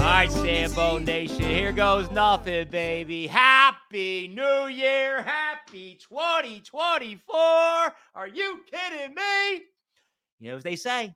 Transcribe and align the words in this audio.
All 0.00 0.06
right, 0.06 0.32
Sambo. 0.32 0.98
Nation, 0.98 1.42
here 1.42 1.72
goes 1.72 2.10
nothing, 2.10 2.68
baby. 2.68 3.26
Happy 3.26 4.28
New 4.28 4.66
Year. 4.66 5.22
Happy 5.22 5.98
2024. 6.08 7.36
Are 7.36 8.28
you 8.32 8.60
kidding 8.70 9.14
me? 9.14 9.62
You 10.38 10.50
know, 10.50 10.56
as 10.56 10.62
they 10.62 10.76
say, 10.76 11.14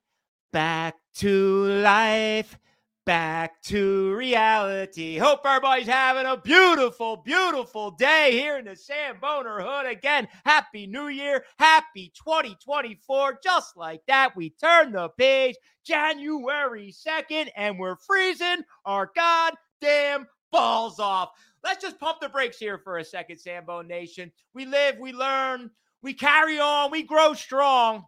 back 0.52 0.96
to 1.16 1.64
life, 1.82 2.58
back 3.06 3.60
to 3.62 4.14
reality. 4.14 5.18
Hope 5.18 5.40
everybody's 5.44 5.86
having 5.86 6.26
a 6.26 6.36
beautiful, 6.36 7.16
beautiful 7.18 7.90
day 7.90 8.30
here 8.32 8.58
in 8.58 8.64
the 8.64 8.72
Samboner 8.72 9.62
Hood. 9.62 9.90
Again, 9.90 10.26
Happy 10.44 10.86
New 10.86 11.08
Year. 11.08 11.44
Happy 11.58 12.12
2024. 12.14 13.40
Just 13.42 13.76
like 13.76 14.00
that, 14.08 14.34
we 14.34 14.50
turn 14.50 14.92
the 14.92 15.08
page 15.10 15.56
January 15.84 16.92
2nd 16.92 17.48
and 17.56 17.78
we're 17.78 17.96
freezing 17.96 18.62
our 18.86 19.10
goddamn 19.14 20.26
balls 20.50 20.98
off. 20.98 21.30
Let's 21.62 21.82
just 21.82 22.00
pump 22.00 22.20
the 22.20 22.28
brakes 22.28 22.58
here 22.58 22.78
for 22.78 22.98
a 22.98 23.04
second, 23.04 23.38
Sambo 23.38 23.82
Nation. 23.82 24.32
We 24.54 24.64
live, 24.66 24.98
we 24.98 25.12
learn, 25.12 25.70
we 26.02 26.14
carry 26.14 26.58
on, 26.58 26.90
we 26.90 27.02
grow 27.02 27.34
strong. 27.34 28.04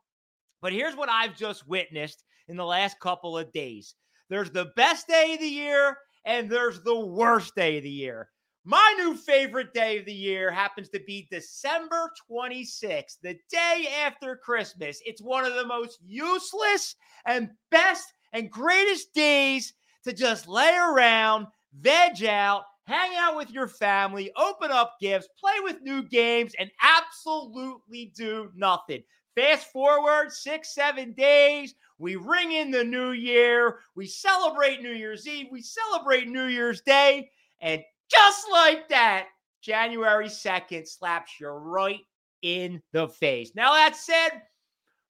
But 0.62 0.72
here's 0.72 0.96
what 0.96 1.10
I've 1.10 1.36
just 1.36 1.68
witnessed 1.68 2.24
in 2.48 2.56
the 2.56 2.64
last 2.64 2.98
couple 2.98 3.36
of 3.36 3.52
days 3.52 3.94
there's 4.28 4.50
the 4.50 4.72
best 4.76 5.08
day 5.08 5.34
of 5.34 5.40
the 5.40 5.48
year, 5.48 5.98
and 6.24 6.50
there's 6.50 6.80
the 6.82 6.98
worst 6.98 7.54
day 7.54 7.78
of 7.78 7.84
the 7.84 7.90
year. 7.90 8.30
My 8.64 8.94
new 8.98 9.14
favorite 9.14 9.72
day 9.72 9.98
of 10.00 10.06
the 10.06 10.12
year 10.12 10.50
happens 10.50 10.88
to 10.88 11.00
be 11.06 11.28
December 11.30 12.10
26th, 12.28 13.18
the 13.22 13.38
day 13.48 13.88
after 14.04 14.34
Christmas. 14.36 15.00
It's 15.06 15.22
one 15.22 15.44
of 15.44 15.54
the 15.54 15.66
most 15.66 16.00
useless 16.04 16.96
and 17.26 17.50
best 17.70 18.12
and 18.32 18.50
greatest 18.50 19.14
days 19.14 19.72
to 20.02 20.12
just 20.12 20.48
lay 20.48 20.74
around, 20.76 21.46
veg 21.80 22.24
out, 22.24 22.64
hang 22.86 23.16
out 23.16 23.36
with 23.36 23.50
your 23.52 23.68
family, 23.68 24.32
open 24.36 24.72
up 24.72 24.96
gifts, 25.00 25.28
play 25.38 25.54
with 25.62 25.82
new 25.82 26.02
games, 26.02 26.52
and 26.58 26.70
absolutely 26.82 28.12
do 28.16 28.50
nothing. 28.56 29.02
Fast 29.36 29.70
forward 29.70 30.32
six, 30.32 30.74
seven 30.74 31.12
days, 31.12 31.74
we 31.98 32.16
ring 32.16 32.52
in 32.52 32.70
the 32.70 32.84
new 32.84 33.12
year, 33.12 33.78
we 33.94 34.06
celebrate 34.06 34.82
New 34.82 34.92
Year's 34.92 35.26
Eve, 35.26 35.46
we 35.50 35.62
celebrate 35.62 36.28
New 36.28 36.46
Year's 36.46 36.82
Day, 36.82 37.30
and 37.60 37.82
just 38.10 38.46
like 38.52 38.88
that, 38.88 39.28
January 39.62 40.26
2nd 40.26 40.86
slaps 40.86 41.32
you 41.40 41.48
right 41.48 42.00
in 42.42 42.82
the 42.92 43.08
face. 43.08 43.52
Now, 43.54 43.72
that 43.72 43.96
said, 43.96 44.42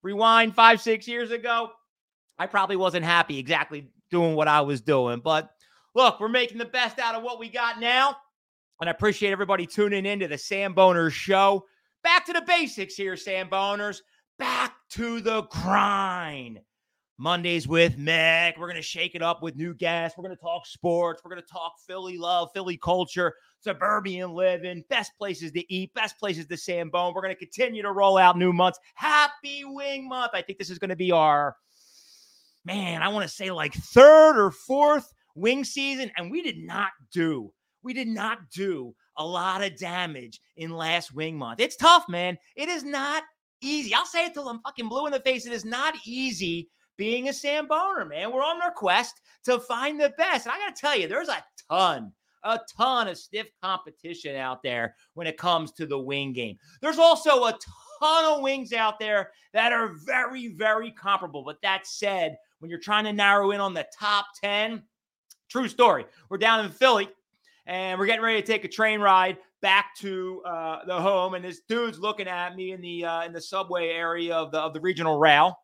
rewind 0.03 0.55
five, 0.55 0.81
six 0.81 1.06
years 1.06 1.31
ago, 1.31 1.70
I 2.39 2.47
probably 2.47 2.77
wasn't 2.77 3.05
happy 3.05 3.39
exactly 3.39 3.91
doing 4.11 4.34
what 4.34 4.48
I 4.48 4.61
was 4.61 4.81
doing. 4.81 5.21
But 5.21 5.50
look, 5.95 6.21
we're 6.21 6.28
making 6.28 6.59
the 6.59 6.65
best 6.65 6.98
out 6.98 7.15
of 7.15 7.23
what 7.23 7.39
we 7.39 7.48
got 7.48 7.81
now. 7.81 8.17
And 8.81 8.89
I 8.89 8.93
appreciate 8.93 9.33
everybody 9.33 9.67
tuning 9.67 10.06
in 10.06 10.21
to 10.21 10.28
the 10.28 10.39
Samboners 10.39 11.15
show. 11.15 11.65
Back 12.03 12.27
to 12.27 12.33
the 12.33 12.43
basics 12.43 12.95
here, 12.95 13.17
Samboners. 13.17 14.03
Back 14.39 14.75
to 14.91 15.21
the 15.21 15.43
grind. 15.45 16.61
Mondays 17.19 17.67
with 17.67 17.97
Mick. 17.97 18.59
We're 18.59 18.67
going 18.67 18.77
to 18.77 18.83
shake 18.83 19.14
it 19.14 19.22
up 19.22 19.42
with 19.42 19.56
new 19.56 19.72
guests. 19.72 20.19
We're 20.19 20.25
going 20.25 20.36
to 20.36 20.41
talk 20.41 20.67
sports. 20.67 21.22
We're 21.25 21.31
going 21.31 21.42
to 21.42 21.48
talk 21.48 21.75
Philly 21.86 22.19
love, 22.19 22.50
Philly 22.53 22.77
culture, 22.77 23.34
suburban 23.61 24.34
living, 24.34 24.84
best 24.91 25.12
places 25.17 25.53
to 25.53 25.72
eat, 25.72 25.94
best 25.94 26.19
places 26.19 26.47
to 26.47 26.55
Sambone. 26.56 27.14
We're 27.14 27.22
going 27.22 27.34
to 27.34 27.39
continue 27.39 27.83
to 27.83 27.92
roll 27.92 28.19
out 28.19 28.37
new 28.37 28.53
months. 28.53 28.78
Happy 28.94 29.64
Wing 29.64 30.09
Month. 30.09 30.33
I 30.34 30.42
think 30.42 30.59
this 30.59 30.70
is 30.70 30.78
going 30.78 30.91
to 30.91 30.97
be 30.97 31.11
our, 31.11 31.56
man, 32.67 33.03
I 33.03 33.09
want 33.09 33.27
to 33.27 33.34
say 33.34 33.50
like 33.50 33.72
third 33.72 34.38
or 34.38 34.50
fourth 34.50 35.10
wing 35.34 35.65
season. 35.65 36.10
And 36.19 36.31
we 36.31 36.43
did 36.43 36.59
not 36.59 36.91
do, 37.12 37.50
we 37.83 37.94
did 37.94 38.09
not 38.09 38.50
do 38.50 38.94
a 39.16 39.25
lot 39.25 39.62
of 39.62 39.78
damage 39.78 40.41
in 40.59 40.71
last 40.71 41.15
wing 41.15 41.38
month. 41.38 41.60
It's 41.60 41.77
tough, 41.77 42.04
man. 42.10 42.37
It 42.56 42.69
is 42.69 42.84
not 42.84 43.22
easy. 43.62 43.94
I'll 43.94 44.04
say 44.04 44.27
it 44.27 44.34
till 44.34 44.50
I'm 44.50 44.60
fucking 44.60 44.91
blue 44.91 45.06
in 45.06 45.12
the 45.12 45.21
face. 45.21 45.47
It 45.47 45.54
is 45.54 45.65
not 45.65 45.94
easy 46.04 46.69
being 46.97 47.29
a 47.29 47.33
Samboner, 47.33 48.09
man. 48.09 48.33
We're 48.33 48.45
on 48.45 48.62
our 48.62 48.71
quest 48.71 49.21
to 49.45 49.61
find 49.61 50.01
the 50.01 50.12
best. 50.17 50.47
And 50.47 50.53
I 50.55 50.59
got 50.59 50.75
to 50.75 50.81
tell 50.81 50.99
you, 50.99 51.09
there's 51.09 51.29
a 51.29 51.45
ton, 51.71 52.12
a 52.45 52.61
ton 52.77 53.09
of 53.09 53.19
stiff 53.19 53.47
competition 53.62 54.37
out 54.37 54.62
there 54.62 54.95
when 55.15 55.27
it 55.27 55.39
comes 55.39 55.73
to 55.73 55.87
the 55.87 55.99
wing 55.99 56.33
game. 56.33 56.59
There's 56.81 56.99
also 56.99 57.45
a 57.45 57.59
ton 58.01 58.25
of 58.25 58.43
wings 58.43 58.73
out 58.73 58.99
there 58.99 59.31
that 59.53 59.73
are 59.73 59.95
very, 60.05 60.49
very 60.49 60.91
comparable. 60.91 61.43
But 61.43 61.62
that 61.62 61.87
said, 61.87 62.37
when 62.59 62.71
you're 62.71 62.81
trying 62.81 63.05
to 63.05 63.13
narrow 63.13 63.51
in 63.51 63.61
on 63.61 63.75
the 63.75 63.87
top 63.99 64.27
10, 64.43 64.83
true 65.49 65.69
story. 65.69 66.05
We're 66.28 66.39
down 66.39 66.65
in 66.65 66.71
Philly 66.71 67.09
and 67.67 67.99
we're 67.99 68.07
getting 68.07 68.25
ready 68.25 68.41
to 68.41 68.47
take 68.47 68.65
a 68.65 68.69
train 68.69 69.01
ride 69.01 69.39
back 69.61 69.97
to 69.97 70.43
uh, 70.47 70.84
the 70.87 71.01
home. 71.01 71.34
And 71.34 71.45
this 71.45 71.61
dude's 71.69 71.99
looking 71.99 72.28
at 72.28 72.57
me 72.57 72.73
in 72.73 72.81
the 72.81 73.05
uh, 73.05 73.23
in 73.25 73.33
the 73.33 73.41
subway 73.41 73.89
area 73.89 74.34
of 74.34 74.51
the 74.53 74.59
of 74.59 74.73
the 74.73 74.81
regional 74.81 75.19
rail. 75.19 75.59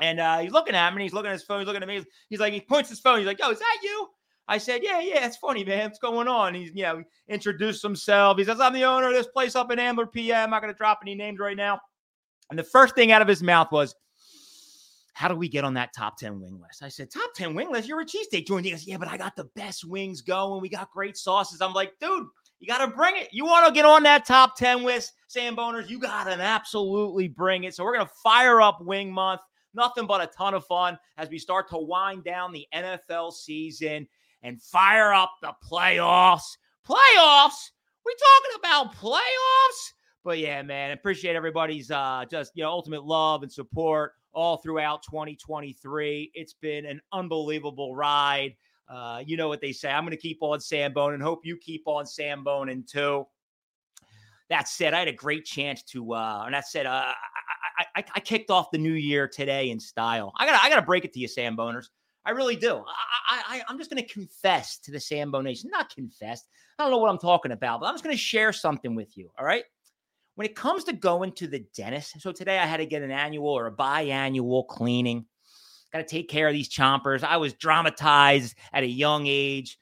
And 0.00 0.18
uh, 0.18 0.38
he's 0.38 0.52
looking 0.52 0.74
at 0.74 0.94
me 0.94 1.02
he's 1.02 1.12
looking 1.12 1.30
at 1.30 1.34
his 1.34 1.42
phone. 1.42 1.60
He's 1.60 1.66
looking 1.66 1.82
at 1.82 1.88
me. 1.88 2.04
He's 2.28 2.40
like, 2.40 2.52
he 2.52 2.60
points 2.60 2.88
his 2.88 3.00
phone. 3.00 3.18
He's 3.18 3.26
like, 3.26 3.38
yo, 3.38 3.50
is 3.50 3.58
that 3.58 3.78
you? 3.82 4.08
I 4.48 4.58
said, 4.58 4.80
yeah, 4.82 4.98
yeah, 4.98 5.26
it's 5.26 5.36
funny, 5.36 5.62
man. 5.64 5.84
What's 5.84 6.00
going 6.00 6.26
on? 6.26 6.54
He's, 6.54 6.72
you 6.74 6.82
know, 6.82 7.04
introduced 7.28 7.82
himself. 7.82 8.36
He 8.36 8.44
says, 8.44 8.58
I'm 8.58 8.72
the 8.72 8.84
owner 8.84 9.06
of 9.06 9.14
this 9.14 9.28
place 9.28 9.54
up 9.54 9.70
in 9.70 9.78
Ambler, 9.78 10.06
PA. 10.06 10.18
I'm 10.18 10.50
not 10.50 10.60
going 10.60 10.72
to 10.72 10.76
drop 10.76 11.00
any 11.02 11.14
names 11.14 11.38
right 11.38 11.56
now. 11.56 11.80
And 12.50 12.58
the 12.58 12.64
first 12.64 12.96
thing 12.96 13.12
out 13.12 13.22
of 13.22 13.28
his 13.28 13.44
mouth 13.44 13.70
was, 13.70 13.94
how 15.12 15.28
do 15.28 15.36
we 15.36 15.48
get 15.48 15.64
on 15.64 15.74
that 15.74 15.92
top 15.94 16.16
10 16.16 16.40
wing 16.40 16.58
list? 16.60 16.82
I 16.82 16.88
said, 16.88 17.10
top 17.12 17.30
10 17.36 17.54
wing 17.54 17.70
list? 17.70 17.86
You're 17.86 18.00
a 18.00 18.06
cheesesteak 18.06 18.46
joint. 18.46 18.64
He 18.64 18.72
goes, 18.72 18.86
yeah, 18.86 18.96
but 18.96 19.06
I 19.06 19.16
got 19.16 19.36
the 19.36 19.44
best 19.54 19.84
wings 19.84 20.20
going. 20.20 20.60
We 20.60 20.68
got 20.68 20.90
great 20.90 21.16
sauces. 21.16 21.60
I'm 21.60 21.74
like, 21.74 21.92
dude, 22.00 22.26
you 22.58 22.66
got 22.66 22.84
to 22.84 22.88
bring 22.88 23.16
it. 23.16 23.28
You 23.30 23.44
want 23.44 23.66
to 23.66 23.72
get 23.72 23.84
on 23.84 24.02
that 24.04 24.26
top 24.26 24.56
10 24.56 24.82
list, 24.82 25.12
Samboners? 25.28 25.90
You 25.90 26.00
got 26.00 26.24
to 26.24 26.32
absolutely 26.32 27.28
bring 27.28 27.64
it. 27.64 27.74
So 27.74 27.84
we're 27.84 27.94
going 27.94 28.06
to 28.06 28.12
fire 28.24 28.60
up 28.60 28.80
wing 28.82 29.12
month. 29.12 29.42
Nothing 29.74 30.06
but 30.06 30.20
a 30.20 30.26
ton 30.26 30.54
of 30.54 30.66
fun 30.66 30.98
as 31.16 31.28
we 31.28 31.38
start 31.38 31.68
to 31.70 31.78
wind 31.78 32.24
down 32.24 32.52
the 32.52 32.66
NFL 32.74 33.32
season 33.32 34.08
and 34.42 34.60
fire 34.60 35.12
up 35.12 35.32
the 35.42 35.52
playoffs. 35.64 36.56
Playoffs? 36.86 37.70
We 38.04 38.14
talking 38.14 38.58
about 38.58 38.94
playoffs? 38.94 39.92
But 40.24 40.38
yeah, 40.38 40.62
man, 40.62 40.90
appreciate 40.92 41.36
everybody's 41.36 41.90
uh 41.90 42.24
just 42.30 42.52
you 42.54 42.62
know 42.62 42.70
ultimate 42.70 43.04
love 43.04 43.42
and 43.42 43.52
support 43.52 44.14
all 44.32 44.58
throughout 44.58 45.02
2023. 45.02 46.30
It's 46.34 46.54
been 46.54 46.86
an 46.86 47.00
unbelievable 47.12 47.94
ride. 47.94 48.56
Uh, 48.88 49.22
you 49.24 49.36
know 49.36 49.48
what 49.48 49.60
they 49.60 49.72
say. 49.72 49.90
I'm 49.90 50.04
going 50.04 50.10
to 50.10 50.16
keep 50.16 50.38
on 50.40 50.58
Sambone 50.58 51.14
and 51.14 51.22
hope 51.22 51.44
you 51.44 51.56
keep 51.56 51.82
on 51.86 52.04
Sambone 52.04 52.86
too. 52.86 53.26
That 54.48 54.68
said, 54.68 54.94
I 54.94 54.98
had 54.98 55.08
a 55.08 55.12
great 55.12 55.44
chance 55.44 55.82
to, 55.84 56.12
uh, 56.12 56.42
and 56.44 56.54
that 56.54 56.66
said, 56.66 56.86
uh, 56.86 57.12
I, 57.96 58.04
I 58.14 58.20
kicked 58.20 58.50
off 58.50 58.70
the 58.70 58.78
new 58.78 58.92
year 58.92 59.28
today 59.28 59.70
in 59.70 59.80
style. 59.80 60.32
I 60.38 60.46
gotta, 60.46 60.64
I 60.64 60.68
gotta 60.68 60.82
break 60.82 61.04
it 61.04 61.12
to 61.14 61.20
you, 61.20 61.28
Samboners. 61.28 61.90
I 62.24 62.32
really 62.32 62.56
do. 62.56 62.84
I, 63.30 63.42
I, 63.56 63.62
I'm 63.68 63.78
just 63.78 63.90
gonna 63.90 64.06
confess 64.06 64.78
to 64.80 64.90
the 64.90 65.00
Sambo 65.00 65.40
Nation. 65.40 65.70
Not 65.72 65.94
confess. 65.94 66.44
I 66.78 66.82
don't 66.82 66.90
know 66.90 66.98
what 66.98 67.10
I'm 67.10 67.18
talking 67.18 67.52
about, 67.52 67.80
but 67.80 67.86
I'm 67.86 67.94
just 67.94 68.04
gonna 68.04 68.16
share 68.16 68.52
something 68.52 68.94
with 68.94 69.16
you. 69.16 69.30
All 69.38 69.44
right. 69.44 69.64
When 70.36 70.46
it 70.46 70.56
comes 70.56 70.84
to 70.84 70.92
going 70.92 71.32
to 71.32 71.46
the 71.46 71.66
dentist, 71.76 72.20
so 72.20 72.32
today 72.32 72.58
I 72.58 72.66
had 72.66 72.78
to 72.78 72.86
get 72.86 73.02
an 73.02 73.10
annual 73.10 73.48
or 73.50 73.66
a 73.66 73.72
biannual 73.72 74.66
cleaning. 74.66 75.26
Got 75.92 75.98
to 75.98 76.04
take 76.04 76.28
care 76.28 76.46
of 76.46 76.54
these 76.54 76.68
chompers. 76.68 77.24
I 77.24 77.36
was 77.36 77.52
dramatized 77.54 78.56
at 78.72 78.84
a 78.84 78.86
young 78.86 79.26
age, 79.26 79.76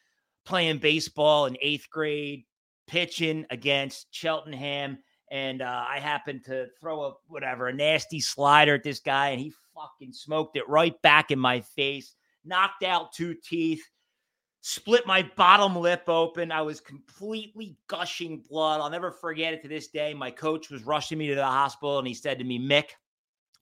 playing 0.46 0.78
baseball 0.78 1.46
in 1.46 1.58
eighth 1.60 1.88
grade, 1.90 2.44
pitching 2.86 3.44
against 3.50 4.06
Cheltenham 4.10 4.98
and 5.30 5.62
uh, 5.62 5.84
I 5.88 6.00
happened 6.00 6.44
to 6.46 6.68
throw 6.80 7.04
a 7.04 7.12
whatever 7.26 7.68
a 7.68 7.72
nasty 7.72 8.20
slider 8.20 8.74
at 8.74 8.82
this 8.82 9.00
guy, 9.00 9.30
and 9.30 9.40
he 9.40 9.52
fucking 9.74 10.12
smoked 10.12 10.56
it 10.56 10.68
right 10.68 11.00
back 11.02 11.30
in 11.30 11.38
my 11.38 11.60
face, 11.60 12.14
knocked 12.44 12.82
out 12.82 13.12
two 13.12 13.34
teeth, 13.34 13.84
split 14.60 15.06
my 15.06 15.22
bottom 15.36 15.76
lip 15.76 16.04
open. 16.08 16.50
I 16.50 16.62
was 16.62 16.80
completely 16.80 17.76
gushing 17.86 18.44
blood. 18.48 18.80
I'll 18.80 18.90
never 18.90 19.12
forget 19.12 19.54
it 19.54 19.62
to 19.62 19.68
this 19.68 19.88
day. 19.88 20.14
My 20.14 20.30
coach 20.30 20.70
was 20.70 20.84
rushing 20.84 21.18
me 21.18 21.28
to 21.28 21.34
the 21.34 21.44
hospital, 21.44 21.98
and 21.98 22.08
he 22.08 22.14
said 22.14 22.38
to 22.38 22.44
me, 22.44 22.58
"Mick, 22.58 22.90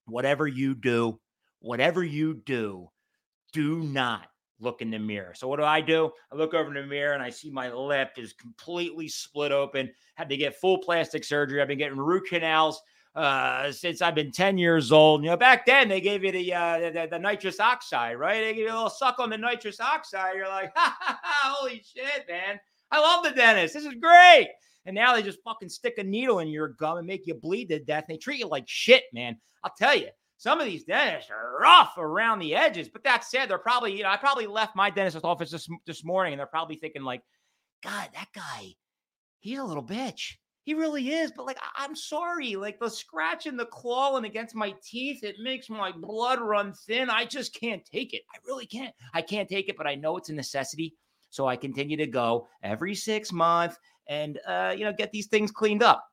whatever 0.07 0.47
you 0.47 0.75
do, 0.75 1.21
whatever 1.61 2.03
you 2.05 2.35
do, 2.35 2.91
do 3.53 3.83
not." 3.83 4.29
Look 4.59 4.81
in 4.81 4.91
the 4.91 4.99
mirror. 4.99 5.35
So 5.35 5.49
what 5.49 5.59
do 5.59 5.65
I 5.65 5.81
do? 5.81 6.11
I 6.33 6.37
look 6.37 6.55
over 6.55 6.69
in 6.69 6.75
the 6.75 6.87
mirror 6.87 7.13
and 7.13 7.23
I 7.23 7.31
see 7.31 7.51
my 7.51 7.71
lip 7.71 8.13
is 8.17 8.33
completely 8.33 9.09
split 9.09 9.53
open. 9.53 9.91
Had 10.15 10.29
to 10.31 10.37
get 10.37 10.57
full 10.57 10.79
plastic 10.79 11.25
surgery. 11.25 11.61
I've 11.61 11.69
been 11.69 11.79
getting 11.79 11.99
root 11.99 12.27
canals 12.29 12.81
uh, 13.15 13.73
since 13.73 14.03
I've 14.03 14.15
been 14.15 14.31
10 14.31 14.59
years 14.59 14.93
old. 14.93 15.23
You 15.23 15.31
know, 15.31 15.37
back 15.37 15.67
then 15.67 15.89
they 15.89 16.01
gave 16.01 16.25
you 16.25 16.33
the, 16.33 16.55
uh, 16.55 16.79
the, 16.79 17.09
the 17.11 17.19
nitrous 17.19 17.61
oxide, 17.61 18.19
right? 18.19 18.41
They 18.41 18.55
give 18.55 18.65
you 18.65 18.73
a 18.73 18.75
little 18.75 18.91
suck 18.91 19.19
on 19.19 19.31
the 19.31 19.39
nitrous 19.39 19.81
oxide. 19.81 20.37
You're 20.37 20.49
like, 20.49 20.73
ha, 20.77 20.97
ha, 21.01 21.21
ha, 21.23 21.57
holy 21.59 21.83
shit, 21.83 22.27
man. 22.29 22.61
I 22.91 23.01
love 23.01 23.25
the 23.25 23.33
dentist. 23.33 23.75
This 23.75 23.85
is 23.85 23.95
great. 23.95 24.49
And 24.85 24.95
now 24.95 25.15
they 25.15 25.23
just 25.23 25.43
fucking 25.43 25.69
stick 25.69 25.95
a 25.99 26.05
needle 26.05 26.39
in 26.39 26.49
your 26.49 26.69
gum 26.69 26.99
and 26.99 27.07
make 27.07 27.27
you 27.27 27.35
bleed 27.35 27.69
to 27.71 27.79
death. 27.79 28.05
And 28.09 28.15
they 28.15 28.19
treat 28.19 28.39
you 28.39 28.47
like 28.47 28.69
shit, 28.69 29.05
man. 29.13 29.37
I'll 29.65 29.75
tell 29.77 29.97
you, 29.97 30.09
some 30.39 30.61
of 30.61 30.67
these 30.67 30.85
dentists 30.85 31.31
are 31.31 31.59
rough 31.61 31.95
around 31.97 32.39
the 32.39 32.55
edges. 32.55 32.89
But 32.89 33.05
that 33.05 33.25
said, 33.25 33.49
they're 33.49 33.59
probably, 33.59 33.97
you 33.97 34.03
know, 34.03 34.11
I 34.11 34.17
probably 34.17 34.47
left 34.47 34.77
my 34.77 34.91
dentist's 34.91 35.25
office 35.25 35.51
this, 35.51 35.69
this 35.87 36.05
morning 36.05 36.35
and 36.35 36.41
they're 36.41 36.47
probably 36.47 36.77
thinking, 36.77 37.03
like, 37.03 37.23
God, 37.83 38.09
that 38.15 38.29
guy, 38.35 38.75
he's 39.41 39.59
a 39.59 39.65
little 39.65 39.85
bitch. 39.85 40.35
He 40.65 40.75
really 40.75 41.13
is. 41.13 41.33
But 41.35 41.47
like, 41.47 41.59
I- 41.79 41.85
am 41.85 41.95
sorry. 41.95 42.57
Like 42.57 42.79
the 42.81 42.91
scratch 42.91 43.47
and 43.47 43.59
the 43.59 43.67
clawing 43.67 44.25
against 44.25 44.55
my 44.55 44.75
teeth, 44.85 45.23
it 45.23 45.37
makes 45.41 45.71
my 45.71 45.93
blood 45.93 46.41
run 46.41 46.75
thin. 46.87 47.09
I 47.09 47.25
just 47.25 47.55
can't 47.55 47.85
take 47.85 48.13
it. 48.13 48.23
I 48.35 48.39
really 48.45 48.67
can't. 48.67 48.93
I 49.15 49.23
can't 49.23 49.49
take 49.49 49.69
it, 49.69 49.77
but 49.77 49.87
I 49.87 49.95
know 49.95 50.17
it's 50.17 50.29
a 50.29 50.35
necessity. 50.35 50.95
So 51.31 51.47
I 51.47 51.57
continue 51.57 51.97
to 51.97 52.07
go 52.07 52.49
every 52.63 52.95
six 52.95 53.33
months 53.33 53.77
and 54.09 54.39
uh, 54.47 54.75
you 54.77 54.85
know, 54.85 54.93
get 54.93 55.13
these 55.13 55.29
things 55.29 55.51
cleaned 55.51 55.83
up. 55.83 56.05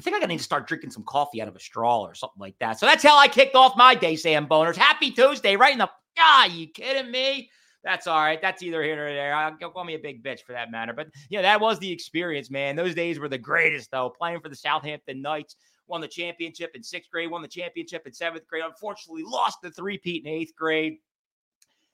I 0.00 0.04
think 0.04 0.14
I 0.14 0.20
gotta 0.20 0.28
need 0.28 0.38
to 0.38 0.44
start 0.44 0.68
drinking 0.68 0.92
some 0.92 1.02
coffee 1.02 1.42
out 1.42 1.48
of 1.48 1.56
a 1.56 1.60
straw 1.60 2.02
or 2.02 2.14
something 2.14 2.40
like 2.40 2.56
that. 2.60 2.78
So 2.78 2.86
that's 2.86 3.02
how 3.02 3.18
I 3.18 3.26
kicked 3.26 3.56
off 3.56 3.76
my 3.76 3.96
day, 3.96 4.14
Samboners. 4.14 4.76
Happy 4.76 5.10
Tuesday, 5.10 5.56
right 5.56 5.72
in 5.72 5.78
the 5.78 5.90
ah, 6.18 6.46
you 6.46 6.68
kidding 6.68 7.10
me? 7.10 7.50
That's 7.82 8.06
all 8.06 8.20
right. 8.20 8.40
That's 8.40 8.62
either 8.62 8.82
here 8.82 9.08
or 9.08 9.12
there. 9.12 9.34
I'll 9.34 9.56
call 9.56 9.84
me 9.84 9.94
a 9.94 9.98
big 9.98 10.22
bitch 10.22 10.42
for 10.42 10.52
that 10.52 10.70
matter. 10.70 10.92
But 10.92 11.08
yeah, 11.30 11.42
that 11.42 11.60
was 11.60 11.78
the 11.78 11.90
experience, 11.90 12.50
man. 12.50 12.76
Those 12.76 12.94
days 12.94 13.18
were 13.18 13.28
the 13.28 13.38
greatest, 13.38 13.90
though. 13.90 14.10
Playing 14.10 14.40
for 14.40 14.48
the 14.48 14.56
Southampton 14.56 15.22
Knights, 15.22 15.56
won 15.86 16.00
the 16.00 16.08
championship 16.08 16.72
in 16.74 16.82
sixth 16.82 17.10
grade, 17.10 17.30
won 17.30 17.42
the 17.42 17.48
championship 17.48 18.06
in 18.06 18.12
seventh 18.12 18.46
grade. 18.46 18.64
Unfortunately, 18.64 19.22
lost 19.24 19.58
the 19.62 19.70
three-peat 19.70 20.24
in 20.24 20.30
eighth 20.30 20.54
grade 20.56 20.98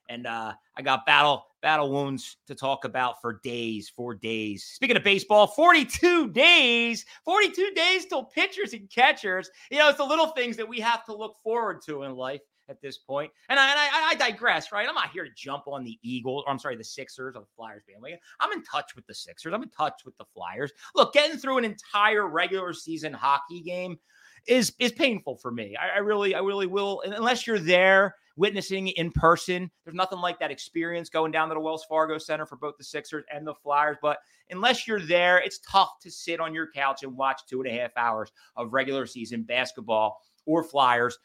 and 0.09 0.27
uh, 0.27 0.53
I 0.77 0.83
got 0.83 1.07
battle 1.07 1.47
battle 1.63 1.91
wounds 1.91 2.37
to 2.47 2.55
talk 2.55 2.85
about 2.85 3.23
for 3.23 3.41
days, 3.43 3.91
for 3.95 4.15
days. 4.15 4.65
Speaking 4.65 4.99
of 4.99 5.03
baseball, 5.03 5.47
42 5.47 6.29
days, 6.29 7.07
42 7.25 7.71
days 7.75 8.05
till 8.05 8.25
pitchers 8.25 8.75
and 8.75 8.89
catchers. 8.91 9.51
You 9.71 9.79
know, 9.79 9.89
it's 9.89 9.97
the 9.97 10.05
little 10.05 10.27
things 10.29 10.59
that 10.59 10.69
we 10.69 10.79
have 10.81 11.07
to 11.07 11.17
look 11.17 11.37
forward 11.43 11.81
to 11.87 12.03
in 12.03 12.17
life 12.17 12.43
at 12.69 12.81
this 12.83 12.99
point. 12.99 13.31
And 13.49 13.59
I, 13.59 13.71
and 13.71 13.79
I, 13.79 14.09
I 14.11 14.15
digress, 14.15 14.73
right? 14.73 14.87
I'm 14.87 14.95
not 14.95 15.11
here 15.11 15.25
to 15.25 15.31
jump 15.35 15.67
on 15.67 15.85
the 15.85 15.99
Eagles, 16.03 16.45
or 16.47 16.53
I'm 16.53 16.59
sorry, 16.59 16.77
the 16.77 16.85
Sixers 16.85 17.35
or 17.35 17.41
the 17.41 17.47
Flyers 17.57 17.83
bandwagon. 17.89 18.19
I'm 18.41 18.53
in 18.53 18.63
touch 18.63 18.95
with 18.95 19.07
the 19.07 19.15
Sixers. 19.15 19.55
I'm 19.55 19.63
in 19.63 19.71
touch 19.71 20.03
with 20.05 20.17
the 20.19 20.25
Flyers. 20.35 20.73
Look, 20.95 21.15
getting 21.15 21.39
through 21.39 21.59
an 21.59 21.65
entire 21.65 22.29
regular 22.29 22.73
season 22.73 23.13
hockey 23.13 23.61
game 23.61 23.99
is 24.47 24.75
is 24.79 24.93
painful 24.93 25.37
for 25.37 25.51
me. 25.51 25.75
I, 25.77 25.97
I 25.97 25.99
really, 26.01 26.35
I 26.35 26.41
really 26.41 26.67
will. 26.67 27.03
Unless 27.07 27.47
you're 27.47 27.59
there 27.59 28.17
witnessing 28.37 28.89
in 28.89 29.11
person. 29.13 29.71
There's 29.85 29.97
nothing 29.97 30.21
like 30.21 30.39
that 30.41 30.51
experience 30.51 31.09
going 31.09 31.33
down 31.33 31.49
to 31.49 31.55
the 31.55 31.61
Wells 31.61 31.85
Fargo 31.89 32.19
Center 32.19 32.47
for 32.47 32.57
both 32.57 32.77
the 32.77 32.85
Sixers 32.85 33.25
and 33.33 33.47
the 33.47 33.55
Flyers. 33.55 33.97
But 34.03 34.19
unless 34.51 34.87
you're 34.87 35.01
there, 35.01 35.39
it's 35.39 35.61
tough 35.61 35.99
to 36.03 36.11
sit 36.11 36.41
on 36.41 36.55
your 36.55 36.71
couch 36.71 37.03
and 37.03 37.17
watch 37.17 37.43
two 37.49 37.63
and 37.63 37.71
a 37.71 37.81
half 37.81 37.93
hours 37.97 38.33
of 38.57 38.73
regular 38.73 39.07
season 39.07 39.43
basketball 39.43 40.21
or 40.47 40.63
Flyers 40.63 41.19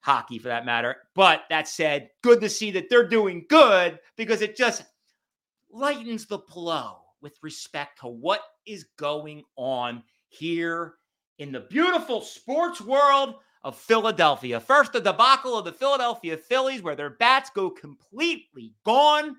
hockey 0.00 0.38
for 0.38 0.48
that 0.48 0.66
matter. 0.66 0.96
But 1.14 1.42
that 1.48 1.66
said, 1.66 2.10
good 2.22 2.40
to 2.42 2.48
see 2.48 2.70
that 2.72 2.88
they're 2.90 3.08
doing 3.08 3.46
good 3.48 3.98
because 4.16 4.42
it 4.42 4.56
just 4.56 4.84
lightens 5.70 6.26
the 6.26 6.38
blow 6.38 6.98
with 7.22 7.38
respect 7.42 8.00
to 8.00 8.08
what 8.08 8.40
is 8.66 8.84
going 8.98 9.44
on 9.56 10.02
here 10.28 10.94
in 11.38 11.52
the 11.52 11.60
beautiful 11.60 12.20
sports 12.20 12.80
world 12.80 13.36
of 13.64 13.74
Philadelphia. 13.74 14.60
First, 14.60 14.92
the 14.92 15.00
debacle 15.00 15.58
of 15.58 15.64
the 15.64 15.72
Philadelphia 15.72 16.36
Phillies, 16.36 16.82
where 16.82 16.94
their 16.94 17.10
bats 17.10 17.50
go 17.54 17.70
completely 17.70 18.74
gone. 18.84 19.36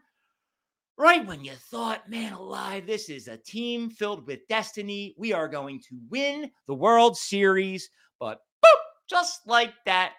Right 0.98 1.26
when 1.26 1.44
you 1.44 1.52
thought, 1.70 2.10
man 2.10 2.34
alive, 2.34 2.88
this 2.88 3.10
is 3.10 3.28
a 3.28 3.38
team 3.38 3.90
filled 3.90 4.26
with 4.26 4.48
destiny. 4.48 5.14
We 5.18 5.34
are 5.34 5.48
going 5.48 5.80
to 5.82 6.00
win 6.10 6.50
the 6.68 6.74
World 6.74 7.18
Series. 7.18 7.90
But 8.20 8.40
boop, 8.64 8.80
just 9.10 9.42
like 9.46 9.74
that, 9.86 10.14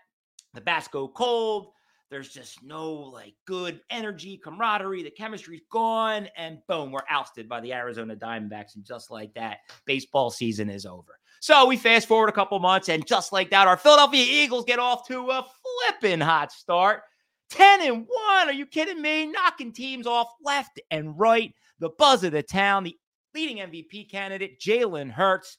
the 0.54 0.60
bats 0.60 0.86
go 0.86 1.08
cold. 1.08 1.72
There's 2.08 2.28
just 2.28 2.62
no 2.62 2.92
like 2.92 3.34
good 3.46 3.80
energy, 3.90 4.38
camaraderie. 4.38 5.02
The 5.02 5.10
chemistry's 5.10 5.62
gone, 5.72 6.28
and 6.36 6.58
boom, 6.68 6.92
we're 6.92 7.00
ousted 7.10 7.48
by 7.48 7.60
the 7.60 7.72
Arizona 7.72 8.14
Diamondbacks. 8.14 8.76
And 8.76 8.84
just 8.84 9.10
like 9.10 9.34
that, 9.34 9.58
baseball 9.86 10.30
season 10.30 10.70
is 10.70 10.86
over. 10.86 11.18
So 11.40 11.66
we 11.66 11.76
fast 11.76 12.08
forward 12.08 12.28
a 12.28 12.32
couple 12.32 12.58
months, 12.58 12.88
and 12.88 13.06
just 13.06 13.32
like 13.32 13.50
that, 13.50 13.68
our 13.68 13.76
Philadelphia 13.76 14.24
Eagles 14.28 14.64
get 14.64 14.78
off 14.78 15.06
to 15.08 15.30
a 15.30 15.46
flipping 15.88 16.20
hot 16.20 16.52
start. 16.52 17.02
10 17.50 17.82
and 17.82 18.06
1. 18.08 18.48
Are 18.48 18.52
you 18.52 18.66
kidding 18.66 19.00
me? 19.00 19.26
Knocking 19.26 19.72
teams 19.72 20.06
off 20.06 20.28
left 20.42 20.80
and 20.90 21.18
right. 21.18 21.52
The 21.78 21.90
buzz 21.90 22.24
of 22.24 22.32
the 22.32 22.42
town, 22.42 22.84
the 22.84 22.96
leading 23.34 23.58
MVP 23.58 24.10
candidate, 24.10 24.58
Jalen 24.60 25.10
Hurts. 25.10 25.58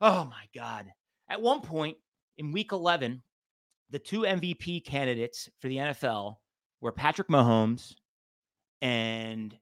Oh 0.00 0.24
my 0.24 0.44
God. 0.54 0.86
At 1.28 1.40
one 1.40 1.60
point 1.60 1.96
in 2.38 2.52
week 2.52 2.72
11, 2.72 3.22
the 3.90 3.98
two 3.98 4.22
MVP 4.22 4.84
candidates 4.84 5.48
for 5.60 5.68
the 5.68 5.76
NFL 5.76 6.36
were 6.80 6.92
Patrick 6.92 7.28
Mahomes 7.28 7.94
and 8.80 9.56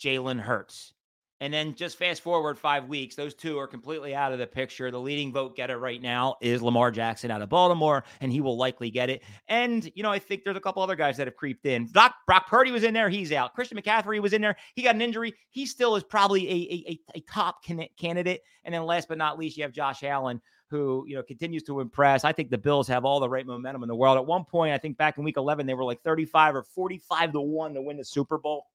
Jalen 0.00 0.40
Hurts. 0.40 0.94
And 1.40 1.52
then 1.52 1.74
just 1.74 1.98
fast 1.98 2.22
forward 2.22 2.58
five 2.58 2.86
weeks, 2.86 3.16
those 3.16 3.34
two 3.34 3.58
are 3.58 3.66
completely 3.66 4.14
out 4.14 4.32
of 4.32 4.38
the 4.38 4.46
picture. 4.46 4.90
The 4.90 5.00
leading 5.00 5.32
vote 5.32 5.56
getter 5.56 5.78
right 5.78 6.00
now 6.00 6.36
is 6.40 6.62
Lamar 6.62 6.90
Jackson 6.90 7.30
out 7.30 7.42
of 7.42 7.48
Baltimore, 7.48 8.04
and 8.20 8.32
he 8.32 8.40
will 8.40 8.56
likely 8.56 8.90
get 8.90 9.10
it. 9.10 9.22
And, 9.48 9.90
you 9.94 10.02
know, 10.02 10.12
I 10.12 10.18
think 10.20 10.44
there's 10.44 10.56
a 10.56 10.60
couple 10.60 10.82
other 10.82 10.94
guys 10.94 11.16
that 11.16 11.26
have 11.26 11.34
creeped 11.34 11.66
in. 11.66 11.86
Brock, 11.86 12.14
Brock 12.26 12.46
Purdy 12.46 12.70
was 12.70 12.84
in 12.84 12.94
there. 12.94 13.08
He's 13.08 13.32
out. 13.32 13.52
Christian 13.54 13.76
McCaffrey 13.76 14.22
was 14.22 14.32
in 14.32 14.42
there. 14.42 14.56
He 14.74 14.82
got 14.82 14.94
an 14.94 15.02
injury. 15.02 15.34
He 15.50 15.66
still 15.66 15.96
is 15.96 16.04
probably 16.04 16.48
a, 16.48 16.52
a, 16.54 17.00
a 17.16 17.20
top 17.22 17.64
can- 17.64 17.88
candidate. 17.98 18.42
And 18.64 18.72
then 18.72 18.84
last 18.84 19.08
but 19.08 19.18
not 19.18 19.38
least, 19.38 19.56
you 19.56 19.64
have 19.64 19.72
Josh 19.72 20.04
Allen, 20.04 20.40
who, 20.70 21.04
you 21.06 21.16
know, 21.16 21.22
continues 21.22 21.64
to 21.64 21.80
impress. 21.80 22.24
I 22.24 22.32
think 22.32 22.50
the 22.50 22.58
Bills 22.58 22.86
have 22.88 23.04
all 23.04 23.18
the 23.18 23.28
right 23.28 23.46
momentum 23.46 23.82
in 23.82 23.88
the 23.88 23.96
world. 23.96 24.16
At 24.16 24.26
one 24.26 24.44
point, 24.44 24.72
I 24.72 24.78
think 24.78 24.96
back 24.96 25.18
in 25.18 25.24
week 25.24 25.36
11, 25.36 25.66
they 25.66 25.74
were 25.74 25.84
like 25.84 26.00
35 26.02 26.54
or 26.54 26.62
45 26.62 27.32
to 27.32 27.40
1 27.40 27.74
to 27.74 27.82
win 27.82 27.96
the 27.96 28.04
Super 28.04 28.38
Bowl. 28.38 28.66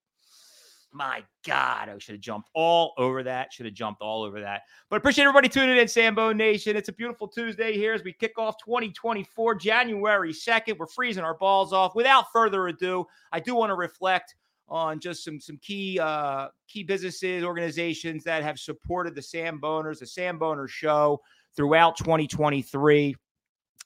My 0.92 1.24
God, 1.46 1.90
I 1.90 1.98
should 2.00 2.16
have 2.16 2.22
jumped 2.22 2.50
all 2.56 2.94
over 2.98 3.22
that. 3.24 3.54
Should 3.54 3.68
have 3.68 3.76
jumped 3.76 4.02
all 4.02 4.24
over 4.24 4.42
that. 4.42 4.64
But 4.90 4.96
appreciate 4.98 5.26
everybody 5.26 5.48
tuning 5.48 5.78
in, 5.78 5.88
Sambo 5.88 6.34
Nation. 6.34 6.76
It's 6.76 6.90
a 6.90 6.94
beautiful 6.94 7.28
Tuesday 7.28 7.74
here 7.74 7.94
as 7.94 8.04
we 8.04 8.12
kick 8.12 8.40
off 8.40 8.56
2024, 8.66 9.56
January 9.56 10.34
2nd. 10.34 10.78
We're 10.80 10.88
freezing 10.88 11.24
our 11.24 11.38
balls 11.38 11.74
off. 11.74 11.96
Without 11.96 12.26
further 12.34 12.68
ado, 12.68 13.06
I 13.32 13.40
do 13.40 13.54
want 13.54 13.70
to 13.70 13.76
reflect 13.76 14.34
on 14.68 15.00
just 15.00 15.24
some 15.24 15.40
some 15.40 15.58
key 15.58 16.00
uh 16.00 16.48
key 16.68 16.84
businesses, 16.84 17.44
organizations 17.44 18.24
that 18.24 18.44
have 18.44 18.58
supported 18.60 19.16
the 19.16 19.22
Samboners, 19.22 20.00
the 20.00 20.06
Samboner 20.06 20.68
Show 20.68 21.22
throughout 21.56 21.98
2023. 21.98 23.16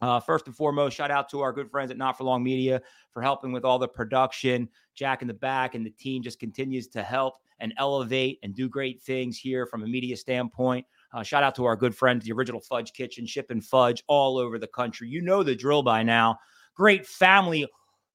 Uh, 0.01 0.19
first 0.19 0.47
and 0.47 0.55
foremost, 0.55 0.97
shout 0.97 1.12
out 1.12 1.29
to 1.29 1.41
our 1.41 1.53
good 1.53 1.69
friends 1.69 1.91
at 1.91 1.97
Not 1.97 2.17
for 2.17 2.23
Long 2.23 2.43
Media 2.43 2.81
for 3.12 3.21
helping 3.21 3.51
with 3.51 3.63
all 3.63 3.79
the 3.79 3.88
production. 3.88 4.67
Jack 4.95 5.21
in 5.21 5.27
the 5.27 5.33
back 5.33 5.75
and 5.75 5.85
the 5.85 5.91
team 5.91 6.21
just 6.21 6.39
continues 6.39 6.88
to 6.89 7.03
help 7.03 7.35
and 7.59 7.73
elevate 7.77 8.39
and 8.43 8.53
do 8.53 8.67
great 8.67 9.01
things 9.01 9.38
here 9.38 9.65
from 9.65 9.83
a 9.83 9.88
media 9.88 10.17
standpoint. 10.17 10.85
Uh, 11.13 11.23
shout 11.23 11.43
out 11.43 11.55
to 11.55 11.63
our 11.65 11.75
good 11.75 11.95
friends, 11.95 12.25
the 12.25 12.31
original 12.31 12.59
Fudge 12.59 12.91
Kitchen, 12.91 13.25
shipping 13.25 13.62
fudge 13.62 14.03
all 14.07 14.38
over 14.38 14.59
the 14.59 14.67
country. 14.67 15.07
You 15.07 15.21
know 15.21 15.43
the 15.43 15.55
drill 15.55 15.83
by 15.83 16.03
now. 16.03 16.38
Great 16.75 17.05
family 17.05 17.67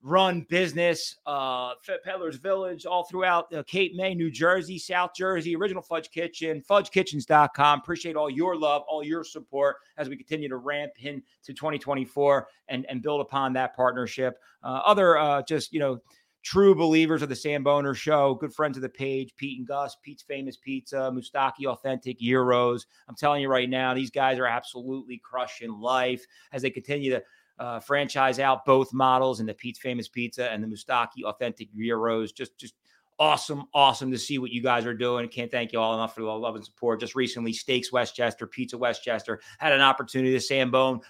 run 0.02 0.47
business, 0.49 1.17
uh, 1.26 1.75
Peddler's 2.05 2.37
Village, 2.37 2.87
all 2.87 3.05
throughout 3.05 3.52
uh, 3.52 3.62
Cape 3.64 3.95
May, 3.97 4.14
New 4.14 4.31
Jersey, 4.31 4.78
South 4.78 5.11
Jersey, 5.17 5.57
Original 5.57 5.83
Fudge 5.83 6.11
Kitchen, 6.11 6.62
fudgekitchens.com. 6.69 7.81
Appreciate 7.81 8.17
all 8.17 8.31
your 8.31 8.57
love, 8.57 8.83
all 8.88 9.02
your 9.02 9.25
support 9.25 9.76
as 9.97 10.09
we 10.09 10.17
continue 10.17 10.49
to 10.49 10.57
ramp 10.57 10.93
into 11.00 11.23
2024 11.49 12.49
and, 12.69 12.87
and 12.88 13.02
build 13.02 13.21
upon 13.21 13.52
that 13.55 13.75
partnership. 13.75 14.38
Uh, 14.62 14.81
other 14.85 15.19
uh, 15.19 15.43
just, 15.43 15.73
you 15.73 15.81
know, 15.81 16.00
true 16.43 16.75
believers 16.75 17.21
of 17.23 17.28
the 17.28 17.35
Samboner 17.35 17.95
Show, 17.95 18.35
good 18.35 18.55
friends 18.55 18.78
of 18.78 18.83
the 18.83 18.88
page, 18.88 19.35
Pete 19.37 19.59
and 19.59 19.67
Gus, 19.67 19.97
Pete's 20.02 20.23
Famous 20.23 20.57
Pizza, 20.57 21.12
Moustaki 21.12 21.67
Authentic 21.67 22.19
Gyros. 22.21 22.87
I'm 23.09 23.17
telling 23.17 23.43
you 23.43 23.49
right 23.49 23.69
now, 23.69 23.93
these 23.93 24.11
guys 24.11 24.38
are 24.38 24.47
absolutely 24.47 25.21
crushing 25.23 25.78
life 25.81 26.25
as 26.52 26.62
they 26.62 26.71
continue 26.71 27.11
to 27.11 27.23
uh, 27.59 27.81
franchise 27.81 28.38
out 28.38 28.65
both 28.65 28.93
models 28.93 29.41
and 29.41 29.49
the 29.49 29.55
Pete's 29.55 29.79
Famous 29.79 30.09
Pizza 30.09 30.50
and 30.50 30.62
the 30.62 30.69
Moustaki 30.69 31.25
Authentic 31.25 31.69
Gyros. 31.75 32.33
Just, 32.33 32.57
just 32.59 32.75
awesome, 33.19 33.65
awesome 33.75 34.11
to 34.11 34.19
see 34.19 34.38
what 34.38 34.50
you 34.50 34.62
guys 34.62 34.87
are 34.87 34.95
doing. 34.95 35.29
Can't 35.29 35.50
thank 35.50 35.73
you 35.73 35.81
all 35.81 35.95
enough 35.95 36.15
for 36.15 36.23
the 36.23 36.27
love 36.27 36.55
and 36.55 36.65
support. 36.65 37.00
Just 37.00 37.15
recently, 37.15 37.53
Steaks 37.53 37.93
West 37.93 38.15
Chester, 38.15 38.47
Pizza 38.47 38.79
West 38.79 39.03
Chester 39.03 39.41
had 39.59 39.73
an 39.73 39.81
opportunity 39.81 40.33
to 40.33 40.38
Sambone. 40.38 41.00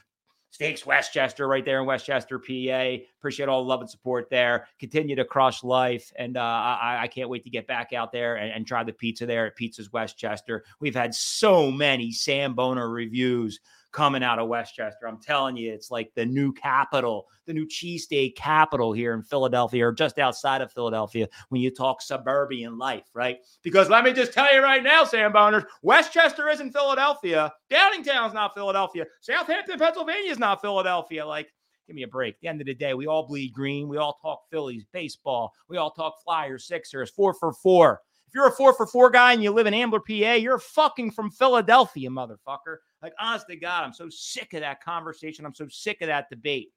Steaks 0.50 0.86
West 0.86 1.12
Chester, 1.12 1.46
right 1.46 1.64
there 1.64 1.80
in 1.80 1.86
West 1.86 2.06
Chester, 2.06 2.38
PA. 2.38 2.96
Appreciate 3.18 3.48
all 3.48 3.62
the 3.62 3.68
love 3.68 3.80
and 3.80 3.90
support 3.90 4.30
there. 4.30 4.68
Continue 4.78 5.16
to 5.16 5.24
crush 5.24 5.64
life, 5.64 6.12
and 6.16 6.36
uh, 6.36 6.40
I, 6.40 7.00
I, 7.02 7.08
can't 7.08 7.28
wait 7.28 7.44
to 7.44 7.50
get 7.50 7.66
back 7.66 7.92
out 7.92 8.12
there 8.12 8.36
and, 8.36 8.52
and, 8.52 8.66
try 8.66 8.84
the 8.84 8.92
pizza 8.92 9.26
there 9.26 9.46
at 9.46 9.56
Pizzas 9.56 9.92
West 9.92 10.16
Chester. 10.16 10.64
We've 10.80 10.94
had 10.94 11.14
so 11.14 11.70
many 11.70 12.12
Samboner 12.12 12.92
reviews 12.92 13.58
coming 13.92 14.22
out 14.22 14.38
of 14.38 14.48
West 14.48 14.74
Chester. 14.74 15.06
I'm 15.06 15.20
telling 15.20 15.56
you, 15.56 15.72
it's 15.72 15.90
like 15.90 16.12
the 16.14 16.26
new 16.26 16.52
capital, 16.52 17.26
the 17.46 17.54
new 17.54 17.66
cheesesteak 17.66 18.36
capital 18.36 18.92
here 18.92 19.14
in 19.14 19.22
Philadelphia 19.22 19.86
or 19.86 19.92
just 19.92 20.18
outside 20.18 20.60
of 20.60 20.72
Philadelphia 20.72 21.28
when 21.48 21.60
you 21.60 21.70
talk 21.70 22.02
suburban 22.02 22.78
life, 22.78 23.04
right? 23.14 23.38
Because 23.62 23.88
let 23.88 24.04
me 24.04 24.12
just 24.12 24.32
tell 24.32 24.52
you 24.54 24.62
right 24.62 24.82
now, 24.82 25.04
Sam 25.04 25.32
Boners, 25.32 25.64
West 25.82 26.12
Chester 26.12 26.48
isn't 26.48 26.72
Philadelphia. 26.72 27.52
Downingtown's 27.70 28.34
not 28.34 28.54
Philadelphia. 28.54 29.06
Southampton, 29.20 29.78
Pennsylvania 29.78 30.30
is 30.30 30.38
not 30.38 30.60
Philadelphia. 30.60 31.26
Like, 31.26 31.52
give 31.88 31.96
me 31.96 32.04
a 32.04 32.08
break. 32.08 32.34
At 32.36 32.40
the 32.42 32.48
end 32.48 32.60
of 32.60 32.66
the 32.66 32.74
day, 32.74 32.94
we 32.94 33.06
all 33.06 33.26
bleed 33.26 33.52
green. 33.52 33.88
We 33.88 33.96
all 33.96 34.18
talk 34.22 34.42
Phillies, 34.50 34.84
baseball. 34.92 35.52
We 35.68 35.78
all 35.78 35.90
talk 35.90 36.22
Flyers, 36.22 36.66
Sixers, 36.66 37.10
four 37.10 37.34
for 37.34 37.52
four. 37.52 38.02
If 38.28 38.34
you're 38.34 38.48
a 38.48 38.52
four 38.52 38.74
for 38.74 38.86
four 38.86 39.10
guy 39.10 39.32
and 39.32 39.42
you 39.42 39.50
live 39.50 39.66
in 39.66 39.72
Ambler, 39.72 40.00
PA, 40.00 40.34
you're 40.34 40.58
fucking 40.58 41.12
from 41.12 41.30
Philadelphia, 41.30 42.10
motherfucker. 42.10 42.76
Like, 43.02 43.14
honest 43.18 43.46
to 43.48 43.56
God, 43.56 43.84
I'm 43.84 43.94
so 43.94 44.10
sick 44.10 44.52
of 44.52 44.60
that 44.60 44.84
conversation. 44.84 45.46
I'm 45.46 45.54
so 45.54 45.66
sick 45.68 46.02
of 46.02 46.08
that 46.08 46.28
debate. 46.28 46.68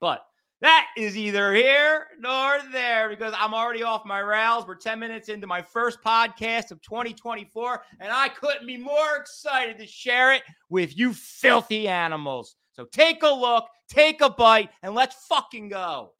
But 0.00 0.24
that 0.60 0.86
is 0.96 1.16
either 1.16 1.52
here 1.54 2.06
nor 2.20 2.58
there 2.70 3.08
because 3.08 3.34
I'm 3.36 3.52
already 3.52 3.82
off 3.82 4.04
my 4.04 4.20
rails. 4.20 4.66
We're 4.66 4.76
10 4.76 5.00
minutes 5.00 5.28
into 5.28 5.46
my 5.46 5.60
first 5.60 6.00
podcast 6.04 6.70
of 6.70 6.80
2024, 6.82 7.82
and 7.98 8.12
I 8.12 8.28
couldn't 8.28 8.66
be 8.66 8.76
more 8.76 9.16
excited 9.16 9.78
to 9.78 9.86
share 9.86 10.32
it 10.32 10.42
with 10.68 10.96
you 10.96 11.14
filthy 11.14 11.88
animals. 11.88 12.56
So 12.80 12.86
take 12.86 13.22
a 13.22 13.28
look, 13.28 13.66
take 13.90 14.22
a 14.22 14.30
bite, 14.30 14.70
and 14.82 14.94
let's 14.94 15.26
fucking 15.26 15.68
go. 15.68 16.14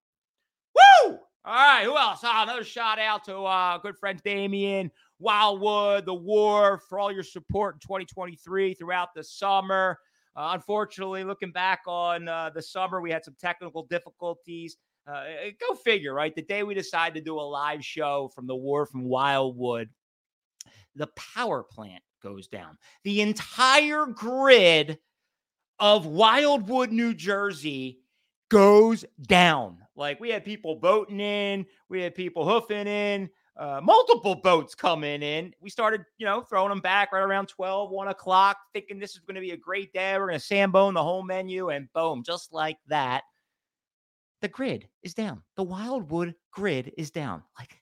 Woo! 0.74 1.18
All 1.42 1.54
right, 1.54 1.84
who 1.84 1.96
else? 1.96 2.20
Oh, 2.22 2.42
another 2.42 2.64
shout 2.64 2.98
out 2.98 3.24
to 3.24 3.38
uh, 3.38 3.78
good 3.78 3.96
friend 3.96 4.20
Damien, 4.22 4.90
Wildwood, 5.18 6.04
The 6.04 6.12
War, 6.12 6.82
for 6.86 6.98
all 6.98 7.10
your 7.10 7.22
support 7.22 7.76
in 7.76 7.80
2023 7.80 8.74
throughout 8.74 9.08
the 9.16 9.24
summer. 9.24 9.98
Uh, 10.36 10.50
unfortunately, 10.52 11.24
looking 11.24 11.50
back 11.50 11.80
on 11.86 12.28
uh, 12.28 12.50
the 12.54 12.60
summer, 12.60 13.00
we 13.00 13.10
had 13.10 13.24
some 13.24 13.36
technical 13.40 13.86
difficulties. 13.86 14.76
Uh, 15.10 15.24
go 15.66 15.74
figure, 15.76 16.12
right? 16.12 16.34
The 16.34 16.42
day 16.42 16.62
we 16.62 16.74
decided 16.74 17.14
to 17.14 17.24
do 17.24 17.36
a 17.36 17.40
live 17.40 17.82
show 17.82 18.30
from 18.34 18.46
The 18.46 18.54
War 18.54 18.84
from 18.84 19.04
Wildwood, 19.04 19.88
the 20.94 21.08
power 21.16 21.62
plant 21.62 22.02
goes 22.22 22.48
down. 22.48 22.76
The 23.04 23.22
entire 23.22 24.04
grid 24.04 24.98
of 25.80 26.06
Wildwood, 26.06 26.92
New 26.92 27.14
Jersey 27.14 28.00
goes 28.50 29.04
down. 29.22 29.78
Like 29.96 30.20
we 30.20 30.30
had 30.30 30.44
people 30.44 30.76
boating 30.76 31.20
in, 31.20 31.66
we 31.88 32.02
had 32.02 32.14
people 32.14 32.48
hoofing 32.48 32.86
in, 32.86 33.30
uh, 33.56 33.80
multiple 33.82 34.36
boats 34.36 34.74
coming 34.74 35.22
in. 35.22 35.52
We 35.60 35.70
started, 35.70 36.02
you 36.18 36.26
know, 36.26 36.42
throwing 36.42 36.70
them 36.70 36.80
back 36.80 37.12
right 37.12 37.22
around 37.22 37.48
12, 37.48 37.90
1 37.90 38.08
o'clock, 38.08 38.58
thinking 38.72 38.98
this 38.98 39.12
is 39.12 39.20
going 39.20 39.34
to 39.34 39.40
be 39.40 39.50
a 39.50 39.56
great 39.56 39.92
day. 39.92 40.16
We're 40.18 40.28
going 40.28 40.40
to 40.40 40.44
Sambone 40.44 40.94
the 40.94 41.02
whole 41.02 41.22
menu, 41.22 41.70
and 41.70 41.92
boom, 41.92 42.22
just 42.24 42.52
like 42.52 42.78
that, 42.88 43.24
the 44.40 44.48
grid 44.48 44.88
is 45.02 45.14
down. 45.14 45.42
The 45.56 45.62
Wildwood 45.62 46.34
grid 46.50 46.92
is 46.96 47.10
down. 47.10 47.42
Like, 47.58 47.76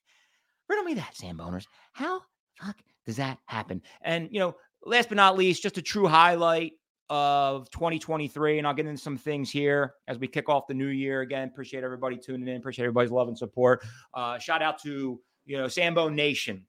riddle 0.68 0.84
me 0.84 0.94
that, 0.94 1.16
Samboners. 1.16 1.68
How 1.92 2.22
fuck 2.60 2.76
does 3.06 3.16
that 3.16 3.38
happen? 3.46 3.82
And, 4.02 4.28
you 4.32 4.40
know, 4.40 4.56
last 4.84 5.08
but 5.08 5.16
not 5.16 5.38
least, 5.38 5.62
just 5.62 5.78
a 5.78 5.82
true 5.82 6.08
highlight 6.08 6.72
of 7.10 7.70
2023. 7.70 8.58
And 8.58 8.66
I'll 8.66 8.74
get 8.74 8.86
into 8.86 9.00
some 9.00 9.16
things 9.16 9.50
here 9.50 9.94
as 10.06 10.18
we 10.18 10.28
kick 10.28 10.48
off 10.48 10.66
the 10.66 10.74
new 10.74 10.88
year. 10.88 11.22
Again, 11.22 11.48
appreciate 11.48 11.84
everybody 11.84 12.16
tuning 12.16 12.48
in. 12.48 12.56
Appreciate 12.56 12.84
everybody's 12.84 13.10
love 13.10 13.28
and 13.28 13.36
support. 13.36 13.84
Uh, 14.14 14.38
shout 14.38 14.62
out 14.62 14.80
to, 14.82 15.20
you 15.46 15.56
know, 15.56 15.68
Sambo 15.68 16.08
Nation 16.08 16.64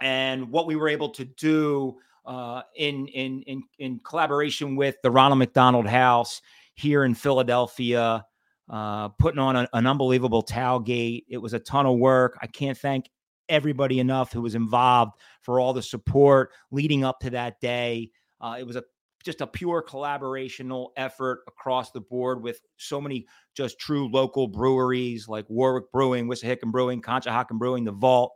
and 0.00 0.50
what 0.50 0.66
we 0.66 0.76
were 0.76 0.88
able 0.88 1.10
to 1.10 1.24
do 1.24 1.96
uh, 2.24 2.62
in, 2.76 3.06
in, 3.08 3.42
in, 3.42 3.62
in 3.78 4.00
collaboration 4.04 4.76
with 4.76 4.96
the 5.02 5.10
Ronald 5.10 5.38
McDonald 5.38 5.86
House 5.86 6.40
here 6.74 7.04
in 7.04 7.14
Philadelphia, 7.14 8.24
uh, 8.70 9.08
putting 9.10 9.40
on 9.40 9.56
a, 9.56 9.68
an 9.72 9.86
unbelievable 9.86 10.42
tailgate. 10.42 11.24
It 11.28 11.38
was 11.38 11.52
a 11.52 11.58
ton 11.58 11.86
of 11.86 11.98
work. 11.98 12.38
I 12.40 12.46
can't 12.46 12.78
thank 12.78 13.10
everybody 13.48 14.00
enough 14.00 14.32
who 14.32 14.42
was 14.42 14.54
involved 14.54 15.12
for 15.42 15.60
all 15.60 15.72
the 15.72 15.82
support 15.82 16.50
leading 16.70 17.04
up 17.04 17.20
to 17.20 17.30
that 17.30 17.60
day. 17.60 18.10
Uh, 18.40 18.56
it 18.58 18.66
was 18.66 18.76
a 18.76 18.82
just 19.22 19.40
a 19.40 19.46
pure 19.46 19.82
collaborational 19.82 20.88
effort 20.96 21.40
across 21.46 21.90
the 21.90 22.00
board 22.00 22.42
with 22.42 22.60
so 22.76 23.00
many 23.00 23.26
just 23.54 23.78
true 23.78 24.08
local 24.10 24.48
breweries 24.48 25.28
like 25.28 25.48
Warwick 25.48 25.90
Brewing, 25.92 26.28
Wissahickon 26.28 26.70
Brewing, 26.70 27.02
Conshohocken 27.02 27.58
Brewing, 27.58 27.84
The 27.84 27.92
Vault, 27.92 28.32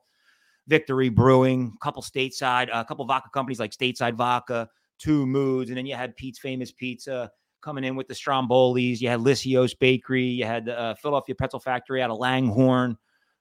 Victory 0.69 1.09
Brewing, 1.09 1.73
a 1.75 1.85
couple 1.85 2.03
stateside, 2.03 2.69
a 2.73 2.85
couple 2.85 3.05
vodka 3.05 3.31
companies 3.33 3.61
like 3.61 3.73
Stateside 3.73 4.15
Vodka, 4.15 4.69
Two 4.99 5.27
Moods, 5.27 5.71
and 5.71 5.77
then 5.77 5.87
you 5.87 5.95
had 5.95 6.17
Pete's 6.17 6.39
Famous 6.39 6.73
Pizza 6.73 7.31
coming 7.63 7.85
in 7.85 7.97
with 7.97 8.09
the 8.09 8.15
Strombolis. 8.15 9.01
You 9.01 9.09
had 9.09 9.21
Liscio's 9.21 9.75
Bakery. 9.75 10.25
You 10.25 10.45
had 10.45 10.65
the 10.67 10.79
uh, 10.79 10.95
Philadelphia 10.95 11.35
Pretzel 11.35 11.61
Factory 11.61 12.03
out 12.03 12.11
of 12.11 12.19
Langhorne. 12.19 12.97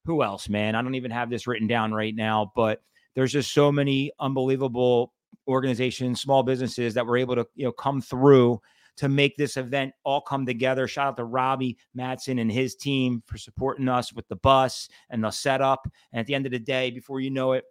Who 0.06 0.22
else, 0.22 0.50
man? 0.50 0.76
I 0.76 0.82
don't 0.82 0.96
even 0.96 1.12
have 1.12 1.30
this 1.30 1.48
written 1.48 1.68
down 1.68 1.94
right 1.94 2.14
now, 2.14 2.52
but 2.56 2.82
there's 3.16 3.32
just 3.32 3.54
so 3.54 3.72
many 3.72 4.12
unbelievable 4.20 5.14
organizations, 5.48 6.22
small 6.22 6.44
businesses 6.44 6.94
that 6.94 7.06
were 7.06 7.18
able 7.18 7.36
to, 7.36 7.48
you 7.56 7.66
know, 7.66 7.72
come 7.72 8.02
through 8.02 8.60
to 8.98 9.10
make 9.10 9.36
this 9.36 9.58
event 9.58 9.94
all 10.04 10.22
come 10.22 10.46
together. 10.46 10.88
Shout 10.88 11.08
out 11.08 11.18
to 11.18 11.26
Robbie 11.26 11.78
Matson 11.94 12.40
and 12.40 12.52
his 12.52 12.76
team 12.76 13.22
for 13.26 13.38
supporting 13.38 13.90
us 13.90 14.14
with 14.14 14.28
the 14.28 14.38
bus 14.38 14.90
and 15.10 15.24
the 15.24 15.32
setup. 15.32 15.88
And 16.14 16.20
at 16.20 16.28
the 16.28 16.36
end 16.36 16.46
of 16.46 16.52
the 16.52 16.60
day, 16.60 16.92
before 16.92 17.20
you 17.20 17.30
know 17.30 17.54
it, 17.54 17.66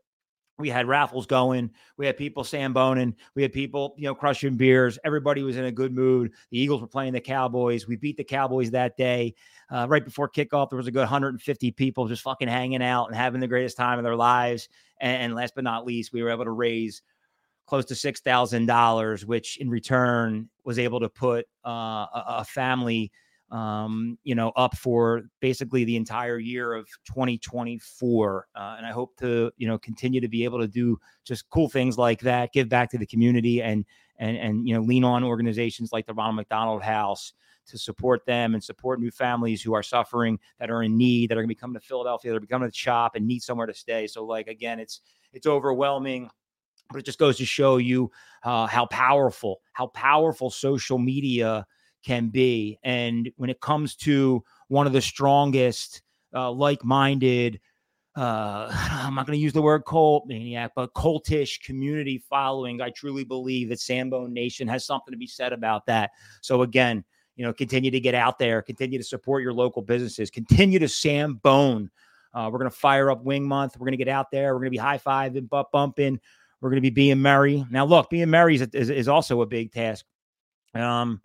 we 0.58 0.68
had 0.68 0.86
raffles 0.86 1.26
going. 1.26 1.70
We 1.96 2.06
had 2.06 2.16
people 2.16 2.44
samboning. 2.44 3.14
We 3.34 3.42
had 3.42 3.52
people, 3.52 3.94
you 3.98 4.04
know, 4.04 4.14
crushing 4.14 4.56
beers. 4.56 4.98
Everybody 5.04 5.42
was 5.42 5.56
in 5.56 5.64
a 5.64 5.72
good 5.72 5.92
mood. 5.92 6.32
The 6.50 6.58
Eagles 6.60 6.80
were 6.80 6.86
playing 6.86 7.12
the 7.12 7.20
Cowboys. 7.20 7.88
We 7.88 7.96
beat 7.96 8.16
the 8.16 8.24
Cowboys 8.24 8.70
that 8.70 8.96
day. 8.96 9.34
Uh, 9.68 9.86
right 9.88 10.04
before 10.04 10.28
kickoff, 10.28 10.70
there 10.70 10.76
was 10.76 10.86
a 10.86 10.92
good 10.92 11.00
150 11.00 11.70
people 11.72 12.06
just 12.06 12.22
fucking 12.22 12.46
hanging 12.46 12.82
out 12.82 13.06
and 13.06 13.16
having 13.16 13.40
the 13.40 13.48
greatest 13.48 13.76
time 13.76 13.98
of 13.98 14.04
their 14.04 14.14
lives. 14.14 14.68
And, 15.00 15.22
and 15.22 15.34
last 15.34 15.54
but 15.56 15.64
not 15.64 15.86
least, 15.86 16.12
we 16.12 16.22
were 16.22 16.30
able 16.30 16.44
to 16.44 16.52
raise 16.52 17.02
close 17.66 17.84
to 17.86 17.94
six 17.94 18.20
thousand 18.20 18.66
dollars, 18.66 19.24
which 19.24 19.56
in 19.58 19.68
return 19.68 20.48
was 20.64 20.78
able 20.78 21.00
to 21.00 21.08
put 21.08 21.46
uh, 21.66 21.70
a, 21.70 22.24
a, 22.38 22.44
family, 22.44 23.10
um, 23.50 24.18
you 24.24 24.34
know, 24.34 24.50
up 24.56 24.76
for 24.76 25.22
basically 25.40 25.84
the 25.84 25.96
entire 25.96 26.38
year 26.38 26.74
of 26.74 26.86
2024. 27.06 28.46
Uh, 28.54 28.74
and 28.78 28.86
I 28.86 28.92
hope 28.92 29.16
to, 29.18 29.50
you 29.56 29.66
know, 29.66 29.78
continue 29.78 30.20
to 30.20 30.28
be 30.28 30.44
able 30.44 30.58
to 30.60 30.68
do 30.68 30.98
just 31.24 31.48
cool 31.50 31.68
things 31.68 31.98
like 31.98 32.20
that, 32.20 32.52
give 32.52 32.68
back 32.68 32.90
to 32.90 32.98
the 32.98 33.06
community, 33.06 33.62
and 33.62 33.84
and 34.18 34.36
and 34.36 34.68
you 34.68 34.74
know, 34.74 34.80
lean 34.80 35.04
on 35.04 35.24
organizations 35.24 35.92
like 35.92 36.06
the 36.06 36.14
Ronald 36.14 36.36
McDonald 36.36 36.82
House 36.82 37.32
to 37.66 37.78
support 37.78 38.26
them 38.26 38.52
and 38.52 38.62
support 38.62 39.00
new 39.00 39.10
families 39.10 39.62
who 39.62 39.72
are 39.72 39.82
suffering, 39.82 40.38
that 40.58 40.70
are 40.70 40.82
in 40.82 40.98
need, 40.98 41.30
that 41.30 41.38
are 41.38 41.40
going 41.40 41.48
to 41.48 41.54
be 41.54 41.58
coming 41.58 41.80
to 41.80 41.86
Philadelphia, 41.86 42.30
that 42.30 42.36
are 42.36 42.40
becoming 42.40 42.68
to 42.68 42.70
the 42.70 42.76
shop 42.76 43.14
and 43.14 43.26
need 43.26 43.42
somewhere 43.42 43.66
to 43.66 43.72
stay. 43.72 44.06
So, 44.06 44.24
like 44.24 44.48
again, 44.48 44.78
it's 44.78 45.00
it's 45.32 45.46
overwhelming 45.46 46.30
but 46.90 46.98
it 46.98 47.04
just 47.04 47.18
goes 47.18 47.36
to 47.38 47.44
show 47.44 47.76
you 47.76 48.10
uh, 48.44 48.66
how 48.66 48.86
powerful 48.86 49.60
how 49.72 49.86
powerful 49.88 50.50
social 50.50 50.98
media 50.98 51.66
can 52.04 52.28
be 52.28 52.78
and 52.82 53.30
when 53.36 53.50
it 53.50 53.60
comes 53.60 53.94
to 53.94 54.42
one 54.68 54.86
of 54.86 54.92
the 54.92 55.00
strongest 55.00 56.02
uh, 56.34 56.50
like-minded 56.50 57.60
uh, 58.16 58.68
I'm 58.90 59.14
not 59.14 59.26
going 59.26 59.36
to 59.36 59.42
use 59.42 59.52
the 59.52 59.62
word 59.62 59.84
cult 59.84 60.26
maniac, 60.26 60.72
but 60.74 60.94
cultish 60.94 61.60
community 61.62 62.22
following. 62.30 62.80
I 62.80 62.90
truly 62.90 63.24
believe 63.24 63.68
that 63.70 63.78
Sambone 63.78 64.30
Nation 64.30 64.68
has 64.68 64.84
something 64.84 65.12
to 65.12 65.18
be 65.18 65.26
said 65.26 65.52
about 65.52 65.86
that. 65.86 66.12
So 66.40 66.62
again, 66.62 67.04
you 67.36 67.44
know, 67.44 67.52
continue 67.52 67.90
to 67.90 68.00
get 68.00 68.14
out 68.14 68.38
there, 68.38 68.62
continue 68.62 68.98
to 68.98 69.04
support 69.04 69.42
your 69.42 69.52
local 69.52 69.82
businesses, 69.82 70.30
continue 70.30 70.78
to 70.78 70.86
Sambone. 70.86 71.88
Uh, 72.32 72.48
we're 72.52 72.58
going 72.58 72.70
to 72.70 72.76
fire 72.76 73.10
up 73.10 73.22
Wing 73.22 73.44
Month. 73.44 73.76
We're 73.76 73.86
going 73.86 73.98
to 73.98 74.04
get 74.04 74.08
out 74.08 74.30
there. 74.30 74.54
We're 74.54 74.60
going 74.60 74.66
to 74.66 74.70
be 74.70 74.76
high 74.76 74.98
fiving, 74.98 75.48
butt 75.48 75.70
bumping. 75.72 76.20
We're 76.64 76.70
going 76.70 76.82
to 76.82 76.90
be 76.90 76.94
being 76.94 77.20
merry. 77.20 77.62
Now, 77.70 77.84
look, 77.84 78.08
being 78.08 78.30
merry 78.30 78.54
is, 78.54 78.62
is, 78.72 78.88
is 78.88 79.06
also 79.06 79.42
a 79.42 79.46
big 79.46 79.70
task. 79.70 80.06
Um, 80.72 81.20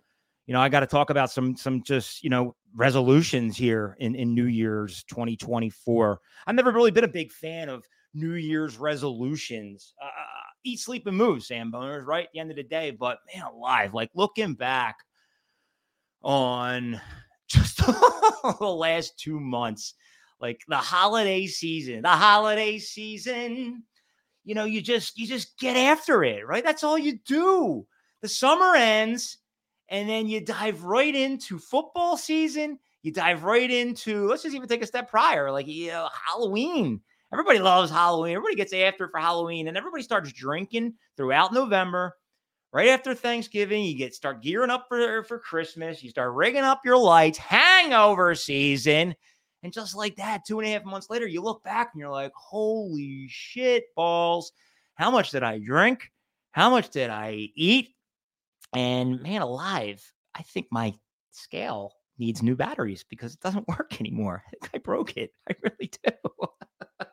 you 0.46 0.52
know, 0.52 0.60
I 0.60 0.68
got 0.68 0.80
to 0.80 0.86
talk 0.86 1.08
about 1.08 1.30
some 1.30 1.56
some 1.56 1.82
just 1.82 2.22
you 2.22 2.28
know 2.28 2.54
resolutions 2.76 3.56
here 3.56 3.96
in 4.00 4.14
in 4.14 4.34
New 4.34 4.44
Year's 4.44 5.02
2024. 5.04 6.20
I've 6.46 6.54
never 6.54 6.72
really 6.72 6.90
been 6.90 7.04
a 7.04 7.08
big 7.08 7.32
fan 7.32 7.70
of 7.70 7.86
New 8.12 8.34
Year's 8.34 8.76
resolutions. 8.76 9.94
Uh, 9.98 10.10
eat, 10.64 10.78
sleep, 10.78 11.06
and 11.06 11.16
move, 11.16 11.42
Samboners. 11.42 12.04
Right 12.04 12.26
at 12.26 12.32
the 12.34 12.40
end 12.40 12.50
of 12.50 12.58
the 12.58 12.62
day, 12.62 12.90
but 12.90 13.20
man, 13.34 13.44
alive, 13.44 13.94
like 13.94 14.10
looking 14.14 14.52
back 14.52 14.96
on 16.22 17.00
just 17.48 17.78
the 18.58 18.66
last 18.66 19.18
two 19.18 19.40
months, 19.40 19.94
like 20.38 20.60
the 20.68 20.76
holiday 20.76 21.46
season, 21.46 22.02
the 22.02 22.10
holiday 22.10 22.78
season 22.78 23.84
you 24.50 24.56
know, 24.56 24.64
you 24.64 24.80
just 24.82 25.16
you 25.16 25.28
just 25.28 25.56
get 25.60 25.76
after 25.76 26.24
it, 26.24 26.44
right? 26.44 26.64
That's 26.64 26.82
all 26.82 26.98
you 26.98 27.20
do. 27.24 27.86
The 28.20 28.26
summer 28.26 28.74
ends 28.74 29.38
and 29.88 30.08
then 30.08 30.26
you 30.26 30.40
dive 30.40 30.82
right 30.82 31.14
into 31.14 31.60
football 31.60 32.16
season. 32.16 32.80
You 33.02 33.12
dive 33.12 33.44
right 33.44 33.70
into 33.70 34.26
let's 34.26 34.42
just 34.42 34.56
even 34.56 34.66
take 34.66 34.82
a 34.82 34.88
step 34.88 35.08
prior, 35.08 35.52
like 35.52 35.68
you 35.68 35.92
know, 35.92 36.08
Halloween. 36.26 37.00
Everybody 37.32 37.60
loves 37.60 37.92
Halloween. 37.92 38.32
Everybody 38.32 38.56
gets 38.56 38.72
after 38.72 39.04
it 39.04 39.12
for 39.12 39.20
Halloween, 39.20 39.68
and 39.68 39.76
everybody 39.76 40.02
starts 40.02 40.32
drinking 40.32 40.94
throughout 41.16 41.52
November, 41.52 42.16
right 42.72 42.88
after 42.88 43.14
Thanksgiving, 43.14 43.84
you 43.84 43.96
get 43.96 44.16
start 44.16 44.42
gearing 44.42 44.70
up 44.70 44.86
for, 44.88 45.22
for 45.22 45.38
Christmas, 45.38 46.02
you 46.02 46.10
start 46.10 46.34
rigging 46.34 46.64
up 46.64 46.80
your 46.84 46.98
lights, 46.98 47.38
hangover 47.38 48.34
season. 48.34 49.14
And 49.62 49.72
just 49.72 49.94
like 49.94 50.16
that, 50.16 50.44
two 50.46 50.58
and 50.58 50.68
a 50.68 50.72
half 50.72 50.84
months 50.84 51.10
later, 51.10 51.26
you 51.26 51.42
look 51.42 51.62
back 51.62 51.90
and 51.92 52.00
you're 52.00 52.10
like, 52.10 52.32
holy 52.34 53.26
shit, 53.28 53.84
balls. 53.94 54.52
How 54.94 55.10
much 55.10 55.30
did 55.30 55.42
I 55.42 55.58
drink? 55.58 56.10
How 56.52 56.70
much 56.70 56.90
did 56.90 57.10
I 57.10 57.50
eat? 57.54 57.94
And 58.74 59.20
man, 59.22 59.42
alive, 59.42 60.02
I 60.34 60.42
think 60.42 60.68
my 60.70 60.94
scale 61.30 61.92
needs 62.18 62.42
new 62.42 62.56
batteries 62.56 63.04
because 63.08 63.34
it 63.34 63.40
doesn't 63.40 63.68
work 63.78 64.00
anymore. 64.00 64.42
I 64.74 64.78
broke 64.78 65.16
it. 65.16 65.32
I 65.48 65.54
really 65.62 65.90
do. 66.02 67.06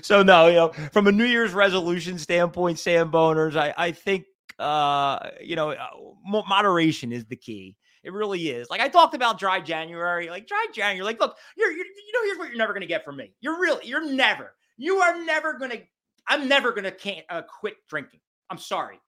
so 0.02 0.22
no, 0.22 0.46
you 0.48 0.54
know, 0.54 0.72
from 0.92 1.06
a 1.06 1.12
New 1.12 1.24
Year's 1.24 1.52
resolution 1.52 2.18
standpoint, 2.18 2.78
Samboners, 2.78 3.56
I, 3.56 3.74
I 3.76 3.92
think 3.92 4.24
uh, 4.58 5.30
you 5.42 5.56
know, 5.56 5.70
uh, 5.70 5.86
moderation 6.24 7.12
is 7.12 7.24
the 7.26 7.36
key. 7.36 7.76
It 8.06 8.12
really 8.12 8.50
is. 8.50 8.70
Like 8.70 8.80
I 8.80 8.88
talked 8.88 9.14
about 9.16 9.36
dry 9.36 9.60
January, 9.60 10.30
like 10.30 10.46
dry 10.46 10.64
January. 10.72 11.04
Like, 11.04 11.20
look, 11.20 11.36
you're, 11.56 11.72
you're 11.72 11.84
you 11.84 12.12
know, 12.14 12.22
here's 12.22 12.38
what 12.38 12.48
you're 12.48 12.56
never 12.56 12.72
gonna 12.72 12.86
get 12.86 13.04
from 13.04 13.16
me. 13.16 13.32
You're 13.40 13.60
really, 13.60 13.84
you're 13.84 14.08
never, 14.08 14.54
you 14.76 14.98
are 14.98 15.24
never 15.24 15.54
gonna. 15.54 15.80
I'm 16.28 16.48
never 16.48 16.70
gonna 16.72 16.92
can't 16.92 17.26
uh, 17.28 17.42
quit 17.42 17.74
drinking. 17.88 18.20
I'm 18.48 18.58
sorry 18.58 19.00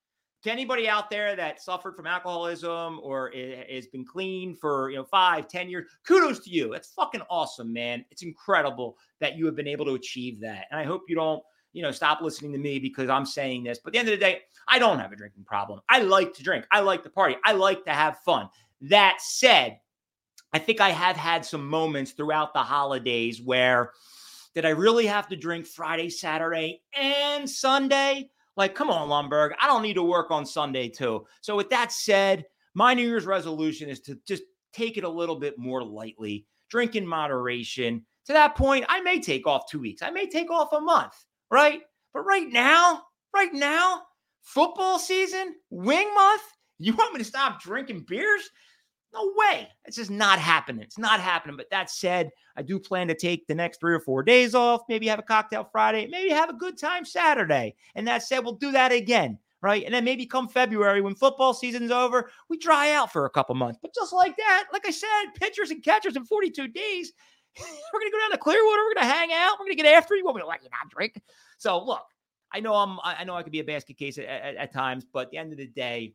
to 0.42 0.50
anybody 0.52 0.88
out 0.88 1.10
there 1.10 1.34
that 1.36 1.62
suffered 1.62 1.94
from 1.94 2.06
alcoholism 2.06 3.00
or 3.02 3.32
has 3.70 3.86
been 3.86 4.04
clean 4.04 4.56
for 4.56 4.90
you 4.90 4.96
know 4.96 5.04
five, 5.04 5.46
ten 5.46 5.68
years, 5.68 5.86
kudos 6.06 6.40
to 6.40 6.50
you. 6.50 6.70
That's 6.72 6.92
fucking 6.92 7.22
awesome, 7.30 7.72
man. 7.72 8.04
It's 8.10 8.22
incredible 8.22 8.96
that 9.20 9.36
you 9.36 9.46
have 9.46 9.54
been 9.54 9.68
able 9.68 9.84
to 9.86 9.94
achieve 9.94 10.40
that. 10.40 10.66
And 10.70 10.80
I 10.80 10.84
hope 10.84 11.02
you 11.08 11.14
don't, 11.14 11.42
you 11.72 11.82
know, 11.82 11.90
stop 11.92 12.20
listening 12.20 12.52
to 12.52 12.58
me 12.58 12.78
because 12.78 13.08
I'm 13.08 13.26
saying 13.26 13.64
this. 13.64 13.78
But 13.78 13.90
at 13.90 13.92
the 13.92 13.98
end 13.98 14.08
of 14.08 14.18
the 14.18 14.24
day, 14.24 14.40
I 14.68 14.78
don't 14.78 14.98
have 14.98 15.12
a 15.12 15.16
drinking 15.16 15.44
problem. 15.44 15.80
I 15.88 16.00
like 16.00 16.34
to 16.34 16.42
drink. 16.42 16.66
I 16.70 16.80
like 16.80 17.02
to 17.04 17.10
party. 17.10 17.36
I 17.44 17.52
like 17.52 17.84
to 17.84 17.92
have 17.92 18.18
fun. 18.20 18.48
That 18.82 19.18
said, 19.20 19.80
I 20.52 20.58
think 20.58 20.80
I 20.80 20.90
have 20.90 21.16
had 21.16 21.44
some 21.44 21.68
moments 21.68 22.12
throughout 22.12 22.54
the 22.54 22.62
holidays 22.62 23.42
where 23.42 23.92
did 24.54 24.64
I 24.64 24.70
really 24.70 25.06
have 25.06 25.28
to 25.28 25.36
drink 25.36 25.66
Friday, 25.66 26.08
Saturday, 26.08 26.82
and 26.94 27.48
Sunday? 27.48 28.30
Like, 28.56 28.74
come 28.74 28.90
on, 28.90 29.08
Lumbergh. 29.08 29.52
I 29.60 29.66
don't 29.66 29.82
need 29.82 29.94
to 29.94 30.02
work 30.02 30.30
on 30.30 30.44
Sunday 30.44 30.88
too. 30.88 31.26
So, 31.42 31.54
with 31.54 31.70
that 31.70 31.92
said, 31.92 32.44
my 32.74 32.94
New 32.94 33.06
Year's 33.06 33.26
resolution 33.26 33.88
is 33.88 34.00
to 34.00 34.18
just 34.26 34.42
take 34.72 34.96
it 34.96 35.04
a 35.04 35.08
little 35.08 35.36
bit 35.36 35.58
more 35.58 35.84
lightly, 35.84 36.46
drink 36.70 36.96
in 36.96 37.06
moderation. 37.06 38.04
To 38.26 38.32
that 38.32 38.56
point, 38.56 38.84
I 38.88 39.00
may 39.00 39.20
take 39.20 39.46
off 39.46 39.70
two 39.70 39.80
weeks. 39.80 40.02
I 40.02 40.10
may 40.10 40.26
take 40.26 40.50
off 40.50 40.72
a 40.72 40.80
month, 40.80 41.14
right? 41.50 41.82
But 42.12 42.22
right 42.22 42.48
now, 42.48 43.02
right 43.34 43.52
now, 43.52 44.02
football 44.42 44.98
season, 44.98 45.54
wing 45.70 46.12
month, 46.14 46.42
you 46.78 46.94
want 46.94 47.12
me 47.12 47.18
to 47.18 47.24
stop 47.24 47.60
drinking 47.60 48.04
beers? 48.08 48.50
No 49.12 49.32
way. 49.36 49.68
It's 49.86 49.96
just 49.96 50.10
not 50.10 50.38
happening. 50.38 50.82
It's 50.82 50.98
not 50.98 51.20
happening. 51.20 51.56
But 51.56 51.70
that 51.70 51.90
said, 51.90 52.30
I 52.56 52.62
do 52.62 52.78
plan 52.78 53.08
to 53.08 53.14
take 53.14 53.46
the 53.46 53.54
next 53.54 53.80
three 53.80 53.94
or 53.94 54.00
four 54.00 54.22
days 54.22 54.54
off, 54.54 54.82
maybe 54.88 55.06
have 55.08 55.18
a 55.18 55.22
cocktail 55.22 55.68
Friday, 55.70 56.06
maybe 56.10 56.30
have 56.30 56.50
a 56.50 56.54
good 56.54 56.78
time 56.78 57.04
Saturday. 57.04 57.74
And 57.94 58.06
that 58.06 58.22
said, 58.22 58.40
we'll 58.40 58.54
do 58.54 58.72
that 58.72 58.92
again. 58.92 59.38
Right. 59.60 59.84
And 59.84 59.92
then 59.92 60.04
maybe 60.04 60.24
come 60.24 60.46
February 60.48 61.00
when 61.00 61.16
football 61.16 61.52
season's 61.52 61.90
over, 61.90 62.30
we 62.48 62.58
dry 62.58 62.92
out 62.92 63.12
for 63.12 63.24
a 63.24 63.30
couple 63.30 63.56
months. 63.56 63.80
But 63.82 63.92
just 63.92 64.12
like 64.12 64.36
that, 64.36 64.66
like 64.72 64.86
I 64.86 64.92
said, 64.92 65.34
pitchers 65.34 65.72
and 65.72 65.82
catchers 65.82 66.14
in 66.14 66.24
42 66.24 66.68
days, 66.68 67.12
we're 67.58 68.00
going 68.00 68.12
to 68.12 68.16
go 68.16 68.20
down 68.20 68.30
to 68.30 68.38
Clearwater. 68.38 68.82
We're 68.82 68.94
going 68.94 69.08
to 69.08 69.12
hang 69.12 69.32
out. 69.32 69.58
We're 69.58 69.66
going 69.66 69.76
to 69.76 69.82
get 69.82 69.92
after 69.92 70.14
you. 70.14 70.24
Want 70.24 70.36
me 70.36 70.42
to 70.42 70.46
let 70.46 70.62
you 70.62 70.68
not 70.70 70.90
drink? 70.90 71.20
So 71.56 71.84
look, 71.84 72.04
I 72.52 72.60
know 72.60 72.74
I'm, 72.74 72.98
I 73.02 73.24
know 73.24 73.34
I 73.34 73.42
could 73.42 73.50
be 73.50 73.58
a 73.58 73.64
basket 73.64 73.98
case 73.98 74.16
at, 74.18 74.26
at, 74.26 74.54
at 74.54 74.72
times, 74.72 75.04
but 75.12 75.26
at 75.26 75.30
the 75.32 75.38
end 75.38 75.50
of 75.50 75.58
the 75.58 75.66
day, 75.66 76.14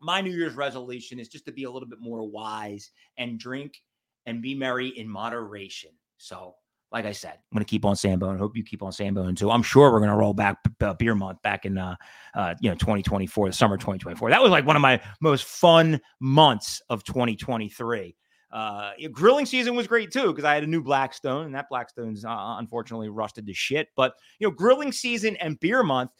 my 0.00 0.20
New 0.20 0.30
Year's 0.30 0.54
resolution 0.54 1.18
is 1.18 1.28
just 1.28 1.46
to 1.46 1.52
be 1.52 1.64
a 1.64 1.70
little 1.70 1.88
bit 1.88 2.00
more 2.00 2.28
wise 2.28 2.90
and 3.18 3.38
drink 3.38 3.82
and 4.26 4.42
be 4.42 4.54
merry 4.54 4.88
in 4.88 5.08
moderation. 5.08 5.90
So, 6.18 6.54
like 6.92 7.06
I 7.06 7.12
said, 7.12 7.32
I'm 7.32 7.56
going 7.56 7.64
to 7.64 7.68
keep 7.68 7.84
on 7.84 7.96
Sambone. 7.96 8.38
Hope 8.38 8.56
you 8.56 8.62
keep 8.62 8.82
on 8.82 8.92
Sambone 8.92 9.36
too. 9.36 9.50
I'm 9.50 9.62
sure 9.62 9.90
we're 9.90 9.98
going 9.98 10.10
to 10.10 10.16
roll 10.16 10.34
back 10.34 10.58
beer 10.98 11.14
month 11.14 11.42
back 11.42 11.64
in, 11.64 11.76
uh, 11.76 11.96
uh, 12.34 12.54
you 12.60 12.70
know, 12.70 12.76
2024, 12.76 13.48
the 13.48 13.52
summer 13.52 13.76
2024. 13.76 14.30
That 14.30 14.42
was 14.42 14.50
like 14.50 14.66
one 14.66 14.76
of 14.76 14.82
my 14.82 15.00
most 15.20 15.44
fun 15.44 16.00
months 16.20 16.80
of 16.88 17.02
2023. 17.04 18.14
Uh, 18.54 18.92
grilling 19.10 19.44
season 19.44 19.74
was 19.74 19.88
great 19.88 20.12
too 20.12 20.28
because 20.28 20.44
I 20.44 20.54
had 20.54 20.62
a 20.62 20.68
new 20.68 20.80
Blackstone, 20.80 21.46
and 21.46 21.54
that 21.56 21.66
Blackstone's 21.68 22.24
uh, 22.24 22.54
unfortunately 22.58 23.08
rusted 23.08 23.48
to 23.48 23.52
shit. 23.52 23.88
But 23.96 24.14
you 24.38 24.46
know, 24.46 24.52
grilling 24.52 24.92
season 24.92 25.34
and 25.36 25.58
beer 25.58 25.82
month 25.82 26.12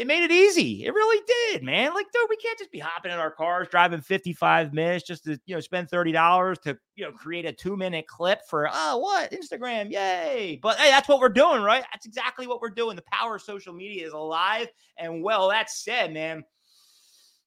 it 0.00 0.06
made 0.06 0.22
it 0.22 0.32
easy. 0.32 0.86
It 0.86 0.94
really 0.94 1.22
did, 1.50 1.62
man. 1.62 1.92
Like, 1.92 2.06
dude, 2.10 2.26
we 2.30 2.36
can't 2.38 2.58
just 2.58 2.72
be 2.72 2.78
hopping 2.78 3.12
in 3.12 3.18
our 3.18 3.30
cars, 3.30 3.68
driving 3.68 4.00
55 4.00 4.72
minutes 4.72 5.06
just 5.06 5.24
to, 5.24 5.38
you 5.44 5.54
know, 5.54 5.60
spend 5.60 5.90
$30 5.90 6.62
to, 6.62 6.78
you 6.96 7.04
know, 7.04 7.12
create 7.12 7.44
a 7.44 7.52
two 7.52 7.76
minute 7.76 8.06
clip 8.06 8.40
for, 8.48 8.66
oh, 8.72 8.96
what? 8.96 9.30
Instagram. 9.30 9.90
Yay. 9.90 10.58
But 10.62 10.78
hey, 10.78 10.88
that's 10.88 11.06
what 11.06 11.20
we're 11.20 11.28
doing, 11.28 11.60
right? 11.60 11.84
That's 11.92 12.06
exactly 12.06 12.46
what 12.46 12.62
we're 12.62 12.70
doing. 12.70 12.96
The 12.96 13.04
power 13.12 13.36
of 13.36 13.42
social 13.42 13.74
media 13.74 14.06
is 14.06 14.14
alive 14.14 14.68
and 14.96 15.22
well. 15.22 15.50
That 15.50 15.68
said, 15.68 16.14
man, 16.14 16.44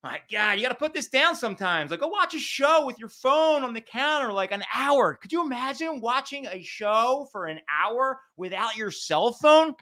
my 0.04 0.20
God, 0.32 0.52
you 0.52 0.62
got 0.62 0.70
to 0.70 0.76
put 0.76 0.94
this 0.94 1.10
down 1.10 1.36
sometimes. 1.36 1.90
Like, 1.90 2.02
go 2.02 2.08
watch 2.08 2.36
a 2.36 2.40
show 2.40 2.86
with 2.86 3.00
your 3.00 3.10
phone 3.10 3.64
on 3.64 3.74
the 3.74 3.82
counter, 3.82 4.32
like 4.32 4.52
an 4.52 4.64
hour. 4.72 5.16
Could 5.16 5.32
you 5.32 5.44
imagine 5.44 6.02
watching 6.02 6.46
a 6.46 6.62
show 6.62 7.28
for 7.32 7.48
an 7.48 7.62
hour 7.68 8.20
without 8.38 8.76
your 8.76 8.92
cell 8.92 9.34
phone? 9.34 9.74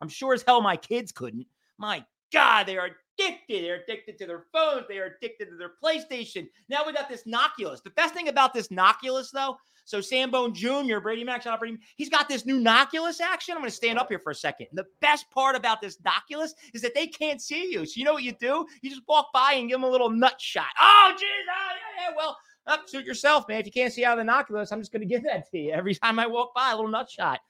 I'm 0.00 0.08
sure 0.08 0.32
as 0.32 0.44
hell 0.46 0.60
my 0.60 0.76
kids 0.76 1.10
couldn't. 1.10 1.48
My 1.78 2.04
God, 2.32 2.64
they 2.64 2.76
are 2.76 2.90
addicted. 3.18 3.64
They're 3.64 3.82
addicted 3.82 4.18
to 4.18 4.26
their 4.26 4.44
phones. 4.52 4.86
They 4.88 4.98
are 4.98 5.16
addicted 5.16 5.48
to 5.50 5.56
their 5.56 5.72
PlayStation. 5.82 6.48
Now 6.68 6.84
we 6.86 6.92
got 6.92 7.08
this 7.08 7.24
Noculus. 7.24 7.82
The 7.82 7.90
best 7.90 8.14
thing 8.14 8.28
about 8.28 8.52
this 8.52 8.68
Noculus, 8.68 9.30
though, 9.32 9.56
so 9.84 9.98
Sambone 9.98 10.54
Jr., 10.54 10.98
Brady 10.98 11.24
Max, 11.24 11.46
Brady, 11.58 11.78
he's 11.96 12.08
got 12.08 12.28
this 12.28 12.46
new 12.46 12.58
Noculus 12.60 13.20
action. 13.20 13.54
I'm 13.54 13.60
going 13.60 13.70
to 13.70 13.76
stand 13.76 13.98
up 13.98 14.08
here 14.08 14.18
for 14.18 14.30
a 14.30 14.34
second. 14.34 14.68
And 14.70 14.78
the 14.78 14.86
best 15.00 15.30
part 15.30 15.56
about 15.56 15.80
this 15.80 15.98
Noculus 15.98 16.50
is 16.72 16.82
that 16.82 16.94
they 16.94 17.06
can't 17.06 17.40
see 17.40 17.70
you. 17.70 17.84
So 17.84 17.98
you 17.98 18.04
know 18.04 18.14
what 18.14 18.22
you 18.22 18.32
do? 18.32 18.66
You 18.82 18.90
just 18.90 19.02
walk 19.06 19.28
by 19.32 19.52
and 19.54 19.68
give 19.68 19.76
them 19.76 19.84
a 19.84 19.90
little 19.90 20.10
nut 20.10 20.40
shot. 20.40 20.66
Oh, 20.80 21.12
geez. 21.16 21.28
Oh, 21.28 21.68
yeah, 21.98 22.08
yeah. 22.08 22.14
Well, 22.16 22.36
up, 22.66 22.88
suit 22.88 23.04
yourself, 23.04 23.46
man. 23.46 23.60
If 23.60 23.66
you 23.66 23.72
can't 23.72 23.92
see 23.92 24.04
out 24.04 24.18
of 24.18 24.24
the 24.24 24.32
Noculus, 24.32 24.72
I'm 24.72 24.80
just 24.80 24.90
going 24.90 25.06
to 25.06 25.06
give 25.06 25.22
that 25.24 25.50
to 25.50 25.58
you 25.58 25.72
every 25.72 25.94
time 25.94 26.18
I 26.18 26.26
walk 26.26 26.54
by, 26.54 26.70
a 26.70 26.76
little 26.76 26.90
nut 26.90 27.10
shot. 27.10 27.40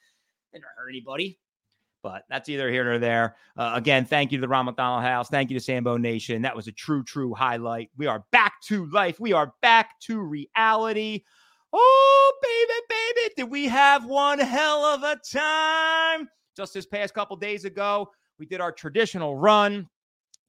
Didn't 0.53 0.65
hurt 0.77 0.91
anybody 0.91 1.39
but 2.05 2.25
that's 2.29 2.51
either 2.51 2.71
here 2.71 2.93
or 2.93 2.99
there. 2.99 3.35
Uh, 3.57 3.73
again, 3.75 4.05
thank 4.05 4.31
you 4.31 4.37
to 4.39 4.43
the 4.43 4.49
Ron 4.49 4.67
McDonald 4.67 5.03
House. 5.03 5.29
Thank 5.31 5.51
you 5.51 5.59
to 5.59 5.65
Sambo 5.65 5.97
Nation. 5.97 6.43
That 6.43 6.55
was 6.55 6.69
a 6.69 6.73
true, 6.73 7.03
true 7.03 7.33
highlight. 7.33 7.91
We 7.97 8.07
are 8.07 8.25
back 8.31 8.61
to 8.67 8.87
life. 8.91 9.19
We 9.19 9.33
are 9.33 9.55
back 9.63 9.99
to 10.03 10.21
reality. 10.21 11.25
Oh, 11.73 12.33
baby, 12.43 12.81
baby, 12.91 13.35
did 13.39 13.51
we 13.51 13.67
have 13.67 14.05
one 14.05 14.39
hell 14.39 14.85
of 14.85 15.03
a 15.03 15.19
time? 15.33 16.29
Just 16.55 16.75
this 16.75 16.87
past 16.87 17.15
couple 17.15 17.37
days 17.37 17.65
ago, 17.65 18.13
we 18.39 18.45
did 18.45 18.61
our 18.61 18.71
traditional 18.71 19.37
run 19.37 19.89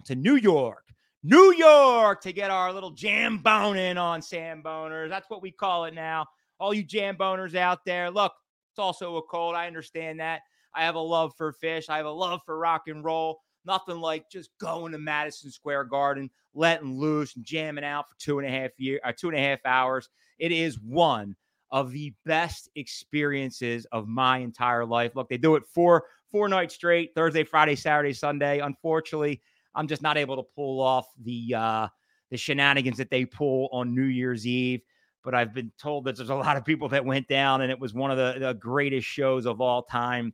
to 0.03 0.13
New 0.13 0.35
York. 0.35 0.83
New 1.23 1.53
York 1.53 2.21
to 2.21 2.33
get 2.33 2.51
our 2.51 2.71
little 2.73 2.91
jam 2.91 3.37
boning 3.39 3.97
on 3.97 4.21
Samboners. 4.21 5.09
That's 5.09 5.29
what 5.29 5.41
we 5.41 5.51
call 5.51 5.85
it 5.85 5.93
now. 5.93 6.25
All 6.59 6.73
you 6.73 6.83
jam 6.83 7.15
boners 7.15 7.55
out 7.55 7.85
there, 7.85 8.11
look, 8.11 8.33
it's 8.73 8.79
also 8.79 9.15
a 9.15 9.21
cold. 9.23 9.55
I 9.55 9.67
understand 9.67 10.19
that. 10.19 10.41
I 10.75 10.83
have 10.83 10.95
a 10.95 10.99
love 10.99 11.33
for 11.37 11.53
Phish. 11.53 11.89
I 11.89 11.97
have 11.97 12.05
a 12.05 12.11
love 12.11 12.41
for 12.45 12.57
rock 12.57 12.83
and 12.87 13.03
roll. 13.03 13.39
Nothing 13.65 13.99
like 13.99 14.29
just 14.29 14.51
going 14.59 14.91
to 14.91 14.99
Madison 14.99 15.49
Square 15.49 15.85
Garden, 15.85 16.29
letting 16.53 16.99
loose 16.99 17.35
and 17.35 17.45
jamming 17.45 17.83
out 17.83 18.07
for 18.07 18.15
two 18.19 18.39
and 18.39 18.47
a 18.47 18.51
half 18.51 18.71
year, 18.77 18.99
uh, 19.03 19.11
two 19.17 19.29
and 19.29 19.37
a 19.37 19.41
half 19.41 19.59
hours. 19.65 20.09
It 20.37 20.51
is 20.51 20.79
one 20.79 21.35
of 21.71 21.91
the 21.91 22.13
best 22.25 22.69
experiences 22.75 23.85
of 23.91 24.07
my 24.07 24.37
entire 24.37 24.85
life. 24.85 25.15
Look, 25.15 25.29
they 25.29 25.37
do 25.37 25.55
it 25.55 25.63
four 25.73 26.05
four 26.31 26.47
nights 26.47 26.75
straight: 26.75 27.15
Thursday, 27.15 27.43
Friday, 27.43 27.75
Saturday, 27.75 28.13
Sunday. 28.13 28.59
Unfortunately, 28.59 29.41
I'm 29.73 29.87
just 29.87 30.01
not 30.01 30.17
able 30.17 30.35
to 30.35 30.43
pull 30.55 30.79
off 30.79 31.07
the 31.23 31.55
uh, 31.55 31.87
the 32.29 32.37
shenanigans 32.37 32.97
that 32.97 33.09
they 33.09 33.25
pull 33.25 33.69
on 33.71 33.95
New 33.95 34.03
Year's 34.03 34.45
Eve. 34.45 34.81
But 35.23 35.33
I've 35.33 35.55
been 35.55 35.71
told 35.79 36.05
that 36.05 36.17
there's 36.17 36.29
a 36.29 36.35
lot 36.35 36.55
of 36.55 36.63
people 36.63 36.87
that 36.89 37.03
went 37.03 37.27
down, 37.27 37.61
and 37.61 37.71
it 37.71 37.79
was 37.79 37.95
one 37.95 38.11
of 38.11 38.17
the, 38.17 38.35
the 38.39 38.53
greatest 38.53 39.07
shows 39.07 39.47
of 39.47 39.59
all 39.59 39.81
time. 39.81 40.33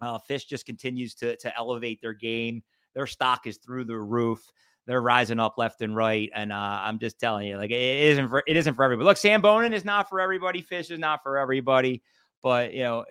Uh, 0.00 0.18
Phish 0.28 0.46
just 0.46 0.66
continues 0.66 1.14
to 1.16 1.36
to 1.36 1.56
elevate 1.56 2.00
their 2.00 2.14
game. 2.14 2.62
Their 2.94 3.06
stock 3.06 3.46
is 3.46 3.58
through 3.58 3.84
the 3.84 3.98
roof. 3.98 4.40
They're 4.86 5.00
rising 5.00 5.40
up 5.40 5.54
left 5.56 5.80
and 5.80 5.96
right, 5.96 6.30
and 6.34 6.52
uh, 6.52 6.80
I'm 6.82 6.98
just 6.98 7.18
telling 7.18 7.48
you, 7.48 7.56
like 7.56 7.70
it 7.70 7.74
isn't 8.10 8.28
for 8.28 8.42
it 8.46 8.56
isn't 8.56 8.74
for 8.74 8.84
everybody. 8.84 9.06
Look, 9.06 9.16
Sam 9.16 9.40
Bonin 9.40 9.72
is 9.72 9.84
not 9.84 10.08
for 10.08 10.20
everybody. 10.20 10.62
Phish 10.62 10.90
is 10.90 10.98
not 10.98 11.22
for 11.22 11.38
everybody. 11.38 12.02
But 12.42 12.74
you 12.74 12.82
know, 12.82 13.04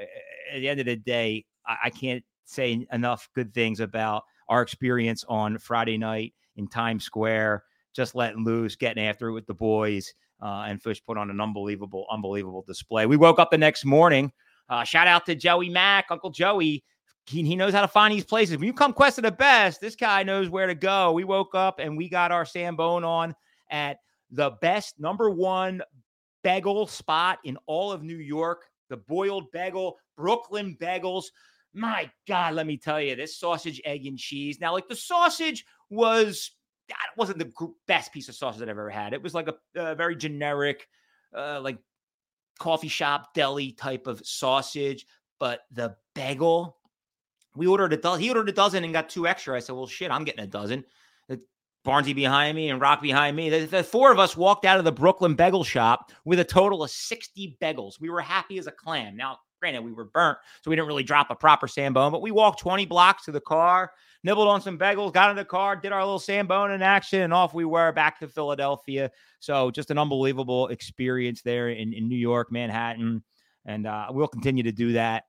at 0.53 0.59
the 0.59 0.69
end 0.69 0.79
of 0.79 0.85
the 0.85 0.95
day, 0.95 1.45
I, 1.65 1.77
I 1.85 1.89
can't 1.89 2.23
say 2.45 2.85
enough 2.91 3.27
good 3.33 3.53
things 3.53 3.79
about 3.79 4.23
our 4.47 4.61
experience 4.61 5.25
on 5.27 5.57
Friday 5.57 5.97
night 5.97 6.33
in 6.55 6.67
Times 6.67 7.03
Square, 7.03 7.63
just 7.93 8.13
letting 8.13 8.43
loose, 8.43 8.75
getting 8.75 9.03
after 9.03 9.29
it 9.29 9.33
with 9.33 9.47
the 9.47 9.53
boys. 9.53 10.13
Uh, 10.41 10.65
and 10.67 10.81
Phish 10.81 11.03
put 11.05 11.17
on 11.17 11.29
an 11.29 11.39
unbelievable, 11.39 12.05
unbelievable 12.11 12.63
display. 12.67 13.05
We 13.05 13.17
woke 13.17 13.39
up 13.39 13.49
the 13.49 13.57
next 13.57 13.85
morning 13.85 14.31
uh, 14.69 14.83
shout 14.83 15.07
out 15.07 15.25
to 15.25 15.35
Joey 15.35 15.69
Mack, 15.69 16.05
Uncle 16.09 16.29
Joey, 16.29 16.83
he, 17.25 17.43
he 17.43 17.55
knows 17.55 17.73
how 17.73 17.81
to 17.81 17.87
find 17.87 18.13
these 18.13 18.25
places. 18.25 18.57
When 18.57 18.65
you 18.65 18.73
come 18.73 18.93
quest 18.93 19.17
of 19.17 19.23
the 19.23 19.31
best, 19.31 19.79
this 19.79 19.95
guy 19.95 20.23
knows 20.23 20.49
where 20.49 20.67
to 20.67 20.75
go. 20.75 21.11
We 21.13 21.23
woke 21.23 21.55
up 21.55 21.79
and 21.79 21.97
we 21.97 22.09
got 22.09 22.31
our 22.31 22.43
Sambone 22.43 23.05
on 23.05 23.35
at 23.69 23.97
the 24.31 24.51
best 24.61 24.99
number 24.99 25.29
one 25.29 25.81
bagel 26.43 26.85
spot 26.87 27.39
in 27.45 27.57
all 27.65 27.91
of 27.91 28.03
New 28.03 28.17
York, 28.17 28.65
the 28.89 28.97
boiled 28.97 29.51
bagel, 29.51 29.97
Brooklyn 30.17 30.77
bagels. 30.79 31.25
My 31.73 32.11
God, 32.27 32.55
let 32.55 32.67
me 32.67 32.77
tell 32.77 33.01
you, 33.01 33.15
this 33.15 33.37
sausage, 33.39 33.81
egg, 33.85 34.05
and 34.05 34.17
cheese. 34.17 34.59
Now, 34.59 34.73
like 34.73 34.87
the 34.87 34.95
sausage 34.95 35.65
was, 35.89 36.51
that 36.89 36.97
wasn't 37.17 37.39
the 37.39 37.51
best 37.87 38.11
piece 38.11 38.27
of 38.27 38.35
sausage 38.35 38.59
that 38.59 38.69
I've 38.69 38.77
ever 38.77 38.89
had. 38.89 39.13
It 39.13 39.23
was 39.23 39.33
like 39.33 39.47
a, 39.47 39.55
a 39.75 39.95
very 39.95 40.15
generic, 40.15 40.87
uh, 41.35 41.61
like 41.61 41.77
coffee 42.59 42.87
shop 42.87 43.33
deli 43.33 43.71
type 43.71 44.07
of 44.07 44.25
sausage. 44.25 45.05
But 45.39 45.61
the 45.71 45.95
bagel, 46.15 46.77
we 47.55 47.67
ordered 47.67 47.93
a 47.93 47.97
dozen. 47.97 48.21
He 48.21 48.29
ordered 48.29 48.49
a 48.49 48.53
dozen 48.53 48.83
and 48.83 48.93
got 48.93 49.09
two 49.09 49.27
extra. 49.27 49.55
I 49.55 49.59
said, 49.59 49.75
well, 49.75 49.87
shit, 49.87 50.11
I'm 50.11 50.23
getting 50.23 50.43
a 50.43 50.47
dozen. 50.47 50.85
Barnsey 51.85 52.15
behind 52.15 52.55
me 52.55 52.69
and 52.69 52.79
Rock 52.79 53.01
behind 53.01 53.35
me. 53.35 53.49
The, 53.49 53.65
the, 53.65 53.83
four 53.83 54.11
of 54.11 54.19
us 54.19 54.37
walked 54.37 54.65
out 54.65 54.79
of 54.79 54.85
the 54.85 54.91
Brooklyn 54.91 55.35
bagel 55.35 55.63
shop 55.63 56.11
with 56.23 56.39
a 56.39 56.45
total 56.45 56.83
of 56.83 56.89
60 56.89 57.57
bagels. 57.61 57.99
We 57.99 58.09
were 58.09 58.21
happy 58.21 58.57
as 58.57 58.67
a 58.67 58.71
clam. 58.71 59.17
Now, 59.17 59.39
granted, 59.63 59.81
we 59.81 59.93
were 59.93 60.03
burnt, 60.03 60.37
so 60.61 60.69
we 60.69 60.75
didn't 60.75 60.89
really 60.89 61.03
drop 61.03 61.31
a 61.31 61.35
proper 61.35 61.67
Sambone, 61.67 62.11
but 62.11 62.21
we 62.21 62.31
walked 62.31 62.59
20 62.59 62.85
blocks 62.85 63.23
to 63.23 63.31
the 63.31 63.39
car, 63.39 63.91
nibbled 64.21 64.49
on 64.49 64.59
some 64.59 64.77
bagels, 64.77 65.13
got 65.13 65.29
in 65.29 65.37
the 65.37 65.45
car, 65.45 65.77
did 65.77 65.93
our 65.93 66.03
little 66.03 66.19
Sambone 66.19 66.75
in 66.75 66.81
action, 66.81 67.21
and 67.21 67.33
off 67.33 67.53
we 67.53 67.63
were 67.63 67.93
back 67.93 68.19
to 68.19 68.27
Philadelphia. 68.27 69.09
So 69.39 69.71
just 69.71 69.89
an 69.89 69.97
unbelievable 69.97 70.67
experience 70.67 71.41
there 71.43 71.69
in, 71.69 71.93
in 71.93 72.09
New 72.09 72.17
York, 72.17 72.51
Manhattan. 72.51 73.23
And 73.63 73.87
uh, 73.87 74.07
we'll 74.09 74.27
continue 74.27 74.63
to 74.63 74.73
do 74.73 74.91
that 74.91 75.23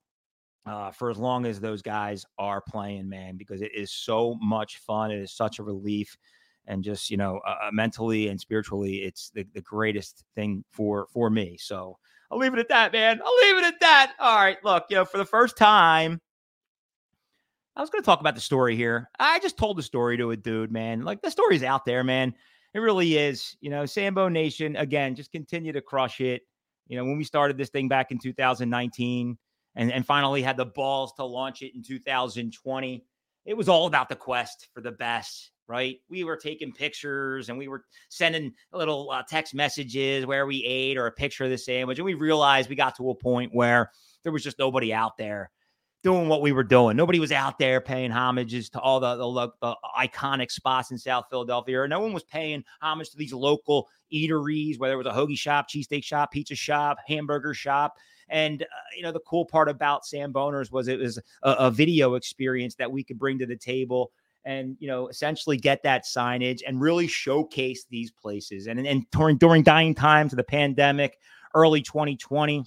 uh, 0.65 0.91
for 0.91 1.09
as 1.09 1.17
long 1.17 1.45
as 1.45 1.61
those 1.61 1.81
guys 1.81 2.25
are 2.37 2.59
playing, 2.59 3.07
man, 3.07 3.37
because 3.37 3.61
it 3.61 3.71
is 3.73 3.93
so 3.93 4.35
much 4.41 4.79
fun. 4.79 5.11
It 5.11 5.19
is 5.19 5.31
such 5.31 5.59
a 5.59 5.63
relief 5.63 6.17
and 6.67 6.83
just 6.83 7.11
you 7.11 7.15
know 7.15 7.39
uh, 7.47 7.67
uh, 7.67 7.69
mentally 7.71 8.29
and 8.29 8.41
spiritually 8.41 9.03
it's 9.03 9.29
the, 9.29 9.45
the 9.53 9.61
greatest 9.61 10.23
thing 10.33 10.63
for 10.71 11.05
for 11.13 11.29
me 11.29 11.55
so 11.59 11.95
i'll 12.31 12.37
leave 12.37 12.53
it 12.53 12.59
at 12.59 12.69
that 12.69 12.91
man. 12.91 13.19
I'll 13.23 13.47
leave 13.47 13.57
it 13.57 13.65
at 13.65 13.79
that. 13.81 14.13
All 14.19 14.35
right 14.35 14.57
look 14.63 14.85
you 14.89 14.95
know 14.95 15.05
for 15.05 15.17
the 15.17 15.25
first 15.25 15.57
time 15.57 16.21
i 17.75 17.81
was 17.81 17.89
going 17.89 18.01
to 18.01 18.05
talk 18.05 18.21
about 18.21 18.35
the 18.35 18.41
story 18.41 18.75
here. 18.75 19.09
I 19.19 19.39
just 19.39 19.57
told 19.57 19.77
the 19.77 19.83
story 19.83 20.17
to 20.17 20.31
a 20.31 20.37
dude 20.37 20.71
man. 20.71 21.01
Like 21.01 21.21
the 21.21 21.31
story's 21.31 21.63
out 21.63 21.85
there 21.85 22.03
man. 22.03 22.33
It 22.73 22.79
really 22.79 23.17
is 23.17 23.55
you 23.61 23.69
know 23.69 23.85
sambo 23.85 24.29
nation 24.29 24.75
again 24.75 25.15
just 25.15 25.31
continue 25.31 25.73
to 25.73 25.81
crush 25.81 26.21
it. 26.21 26.43
You 26.87 26.97
know 26.97 27.05
when 27.05 27.17
we 27.17 27.23
started 27.23 27.57
this 27.57 27.69
thing 27.69 27.87
back 27.87 28.11
in 28.11 28.19
2019 28.19 29.37
and, 29.75 29.91
and 29.91 30.05
finally 30.05 30.41
had 30.41 30.57
the 30.57 30.65
balls 30.65 31.13
to 31.13 31.25
launch 31.25 31.61
it 31.61 31.75
in 31.75 31.83
2020 31.83 33.05
it 33.45 33.55
was 33.55 33.69
all 33.69 33.87
about 33.87 34.09
the 34.09 34.15
quest 34.15 34.69
for 34.73 34.81
the 34.81 34.91
best 34.91 35.51
right? 35.67 35.99
We 36.09 36.23
were 36.23 36.37
taking 36.37 36.71
pictures 36.71 37.49
and 37.49 37.57
we 37.57 37.67
were 37.67 37.83
sending 38.09 38.53
little 38.71 39.09
uh, 39.11 39.23
text 39.27 39.53
messages 39.53 40.25
where 40.25 40.45
we 40.45 40.63
ate 40.63 40.97
or 40.97 41.07
a 41.07 41.11
picture 41.11 41.45
of 41.45 41.49
the 41.49 41.57
sandwich. 41.57 41.97
And 41.97 42.05
we 42.05 42.13
realized 42.13 42.69
we 42.69 42.75
got 42.75 42.95
to 42.97 43.09
a 43.09 43.15
point 43.15 43.53
where 43.53 43.91
there 44.23 44.31
was 44.31 44.43
just 44.43 44.59
nobody 44.59 44.93
out 44.93 45.17
there 45.17 45.51
doing 46.05 46.29
what 46.29 46.43
we 46.43 46.51
were 46.51 46.63
doing. 46.63 46.95
Nobody 46.95 47.19
was 47.19 47.31
out 47.31 47.57
there 47.57 47.81
paying 47.81 48.11
homages 48.11 48.69
to 48.69 48.79
all 48.79 48.99
the, 48.99 49.15
the, 49.15 49.51
the 49.61 49.75
iconic 49.97 50.51
spots 50.51 50.91
in 50.91 50.99
South 50.99 51.25
Philadelphia. 51.31 51.81
Or 51.81 51.87
no 51.87 51.99
one 51.99 52.13
was 52.13 52.23
paying 52.23 52.63
homage 52.79 53.09
to 53.09 53.17
these 53.17 53.33
local 53.33 53.89
eateries, 54.13 54.77
whether 54.77 54.93
it 54.93 54.97
was 54.97 55.07
a 55.07 55.11
hoagie 55.11 55.37
shop, 55.37 55.67
cheesesteak 55.67 56.03
shop, 56.03 56.31
pizza 56.31 56.53
shop, 56.53 56.97
hamburger 57.07 57.55
shop. 57.55 57.95
And 58.29 58.61
uh, 58.61 58.65
you 58.95 59.01
know, 59.01 59.11
the 59.11 59.19
cool 59.21 59.45
part 59.45 59.67
about 59.67 60.05
Samboners 60.05 60.71
was 60.71 60.87
it 60.87 60.99
was 60.99 61.17
a, 61.41 61.51
a 61.51 61.71
video 61.71 62.13
experience 62.13 62.75
that 62.75 62.91
we 62.91 63.03
could 63.03 63.17
bring 63.17 63.39
to 63.39 63.47
the 63.47 63.57
table 63.57 64.11
and 64.45 64.77
you 64.79 64.87
know 64.87 65.07
essentially 65.07 65.57
get 65.57 65.83
that 65.83 66.05
signage 66.05 66.61
and 66.65 66.79
really 66.79 67.07
showcase 67.07 67.85
these 67.89 68.11
places. 68.11 68.67
And 68.67 68.79
and 68.85 69.09
during 69.11 69.37
during 69.37 69.63
dying 69.63 69.95
times 69.95 70.31
of 70.31 70.37
the 70.37 70.43
pandemic 70.43 71.17
early 71.53 71.81
2020 71.81 72.63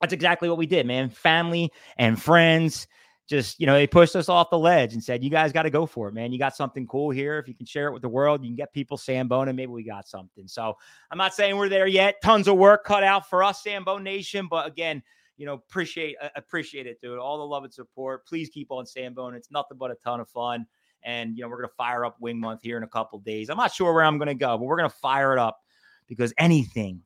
that's 0.00 0.12
exactly 0.12 0.48
what 0.48 0.58
we 0.58 0.66
did 0.66 0.86
man. 0.86 1.10
Family 1.10 1.70
and 1.98 2.20
friends 2.20 2.88
just 3.28 3.60
you 3.60 3.66
know 3.66 3.74
they 3.74 3.86
pushed 3.86 4.16
us 4.16 4.28
off 4.28 4.50
the 4.50 4.58
ledge 4.58 4.94
and 4.94 5.04
said 5.04 5.22
you 5.22 5.30
guys 5.30 5.52
got 5.52 5.62
to 5.62 5.70
go 5.70 5.86
for 5.86 6.08
it 6.08 6.14
man. 6.14 6.32
You 6.32 6.38
got 6.38 6.56
something 6.56 6.86
cool 6.86 7.10
here. 7.10 7.38
If 7.38 7.46
you 7.46 7.54
can 7.54 7.66
share 7.66 7.88
it 7.88 7.92
with 7.92 8.02
the 8.02 8.08
world 8.08 8.42
you 8.42 8.48
can 8.48 8.56
get 8.56 8.72
people 8.72 8.96
sambone 8.96 9.54
maybe 9.54 9.70
we 9.70 9.84
got 9.84 10.08
something. 10.08 10.48
So 10.48 10.74
i'm 11.10 11.18
not 11.18 11.34
saying 11.34 11.56
we're 11.56 11.68
there 11.68 11.86
yet. 11.86 12.16
Tons 12.22 12.48
of 12.48 12.56
work 12.56 12.84
cut 12.84 13.04
out 13.04 13.28
for 13.28 13.44
us 13.44 13.62
sambone 13.62 14.02
nation 14.02 14.48
but 14.50 14.66
again 14.66 15.02
you 15.36 15.46
know 15.46 15.54
appreciate 15.54 16.16
appreciate 16.34 16.86
it 16.86 17.00
dude. 17.00 17.18
All 17.18 17.38
the 17.38 17.44
love 17.44 17.64
and 17.64 17.72
support. 17.72 18.26
Please 18.26 18.48
keep 18.48 18.70
on 18.70 18.86
sambone 18.86 19.34
it's 19.34 19.50
nothing 19.50 19.76
but 19.76 19.90
a 19.90 19.96
ton 19.96 20.20
of 20.20 20.28
fun 20.28 20.66
and, 21.02 21.36
you 21.36 21.42
know, 21.42 21.48
we're 21.48 21.58
going 21.58 21.68
to 21.68 21.74
fire 21.74 22.04
up 22.04 22.16
Wing 22.20 22.38
Month 22.38 22.60
here 22.62 22.76
in 22.76 22.82
a 22.82 22.88
couple 22.88 23.18
days. 23.20 23.50
I'm 23.50 23.56
not 23.56 23.72
sure 23.72 23.92
where 23.92 24.04
I'm 24.04 24.18
going 24.18 24.28
to 24.28 24.34
go, 24.34 24.58
but 24.58 24.64
we're 24.64 24.76
going 24.76 24.90
to 24.90 24.96
fire 24.96 25.32
it 25.32 25.38
up 25.38 25.58
because 26.06 26.32
anything, 26.38 27.02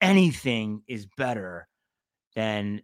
anything 0.00 0.82
is 0.88 1.06
better 1.16 1.68
than 2.34 2.82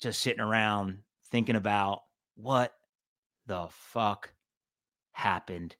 just 0.00 0.20
sitting 0.20 0.40
around 0.40 0.98
thinking 1.30 1.56
about 1.56 2.00
what 2.36 2.72
the 3.46 3.66
fuck 3.70 4.32
happened 5.12 5.74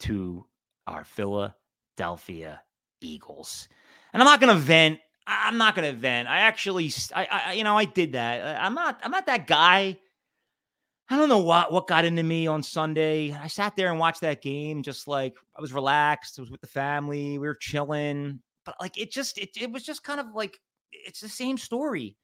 to 0.00 0.46
our 0.86 1.04
Philadelphia 1.04 2.60
Eagles. 3.00 3.68
And 4.12 4.22
I'm 4.22 4.26
not 4.26 4.40
going 4.40 4.54
to 4.54 4.60
vent. 4.60 4.98
I'm 5.26 5.56
not 5.56 5.74
going 5.76 5.90
to 5.90 5.98
vent. 5.98 6.28
I 6.28 6.40
actually, 6.40 6.92
I, 7.14 7.28
I, 7.30 7.52
you 7.52 7.64
know, 7.64 7.78
I 7.78 7.84
did 7.84 8.12
that. 8.12 8.60
I'm 8.60 8.74
not, 8.74 9.00
I'm 9.02 9.10
not 9.10 9.26
that 9.26 9.46
guy 9.46 9.98
I 11.08 11.16
don't 11.16 11.28
know 11.28 11.38
what 11.38 11.72
what 11.72 11.88
got 11.88 12.04
into 12.04 12.22
me 12.22 12.46
on 12.46 12.62
Sunday. 12.62 13.32
I 13.32 13.46
sat 13.46 13.76
there 13.76 13.90
and 13.90 13.98
watched 13.98 14.20
that 14.22 14.42
game, 14.42 14.82
just 14.82 15.08
like 15.08 15.34
I 15.56 15.60
was 15.60 15.72
relaxed. 15.72 16.38
I 16.38 16.42
was 16.42 16.50
with 16.50 16.60
the 16.60 16.66
family. 16.66 17.38
We 17.38 17.46
were 17.46 17.54
chilling, 17.54 18.40
but 18.64 18.76
like 18.80 18.98
it 18.98 19.10
just 19.10 19.38
it, 19.38 19.50
it 19.60 19.70
was 19.70 19.82
just 19.82 20.04
kind 20.04 20.20
of 20.20 20.26
like 20.34 20.58
it's 20.92 21.20
the 21.20 21.28
same 21.28 21.58
story, 21.58 22.16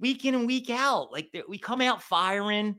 week 0.00 0.24
in 0.24 0.34
and 0.34 0.46
week 0.46 0.70
out. 0.70 1.12
Like 1.12 1.30
we 1.48 1.58
come 1.58 1.80
out 1.80 2.02
firing, 2.02 2.76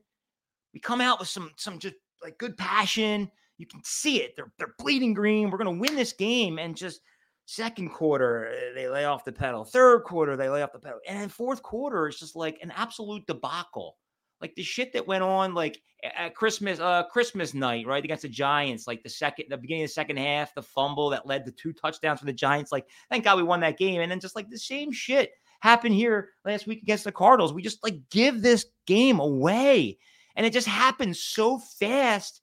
we 0.74 0.80
come 0.80 1.02
out 1.02 1.20
with 1.20 1.30
some 1.30 1.52
some 1.56 1.80
just 1.80 1.96
like 2.22 2.38
good 2.38 2.58
passion. 2.58 3.30
You 3.58 3.68
can 3.68 3.82
see 3.84 4.22
it. 4.22 4.36
They're 4.36 4.52
they're 4.58 4.76
bleeding 4.80 5.14
green. 5.14 5.50
We're 5.50 5.60
gonna 5.60 5.72
win 5.72 5.96
this 5.96 6.14
game, 6.14 6.60
and 6.60 6.76
just 6.76 7.00
second 7.46 7.90
quarter 7.90 8.48
eh, 8.48 8.74
they 8.74 8.90
lay 8.90 9.06
off 9.06 9.24
the 9.24 9.32
pedal. 9.32 9.64
Third 9.64 10.04
quarter 10.04 10.36
they 10.36 10.50
lay 10.50 10.62
off 10.64 10.74
the 10.74 10.80
pedal, 10.80 11.00
and 11.08 11.20
then 11.20 11.30
fourth 11.30 11.62
quarter 11.62 12.08
it's 12.08 12.20
just 12.20 12.36
like 12.36 12.60
an 12.62 12.72
absolute 12.76 13.26
debacle 13.28 13.98
like 14.44 14.54
the 14.56 14.62
shit 14.62 14.92
that 14.92 15.08
went 15.08 15.24
on 15.24 15.54
like 15.54 15.82
at 16.04 16.36
Christmas 16.36 16.80
uh 16.82 17.04
Christmas 17.04 17.54
night, 17.54 17.88
right? 17.88 18.04
Against 18.04 18.24
the 18.24 18.30
Giants, 18.30 18.86
like 18.86 19.02
the 19.02 19.10
second 19.10 19.46
the 19.50 19.58
beginning 19.58 19.84
of 19.84 19.90
the 19.90 19.94
second 19.94 20.18
half, 20.18 20.54
the 20.54 20.62
fumble 20.62 21.10
that 21.12 21.26
led 21.26 21.46
to 21.46 21.52
two 21.54 21.72
touchdowns 21.72 22.20
for 22.20 22.26
the 22.26 22.34
Giants. 22.34 22.72
Like, 22.72 22.86
thank 23.10 23.24
God 23.24 23.38
we 23.38 23.44
won 23.44 23.62
that 23.62 23.80
game. 23.80 24.02
And 24.02 24.12
then 24.12 24.20
just 24.20 24.36
like 24.36 24.50
the 24.50 24.60
same 24.60 24.92
shit 24.92 25.32
happened 25.62 25.96
here 25.96 26.32
last 26.44 26.68
week 26.68 26.84
against 26.84 27.06
the 27.06 27.12
Cardinals. 27.14 27.54
We 27.54 27.62
just 27.62 27.82
like 27.84 27.98
give 28.12 28.42
this 28.42 28.66
game 28.86 29.22
away. 29.22 29.98
And 30.36 30.46
it 30.46 30.52
just 30.52 30.68
happened 30.68 31.16
so 31.16 31.58
fast. 31.58 32.42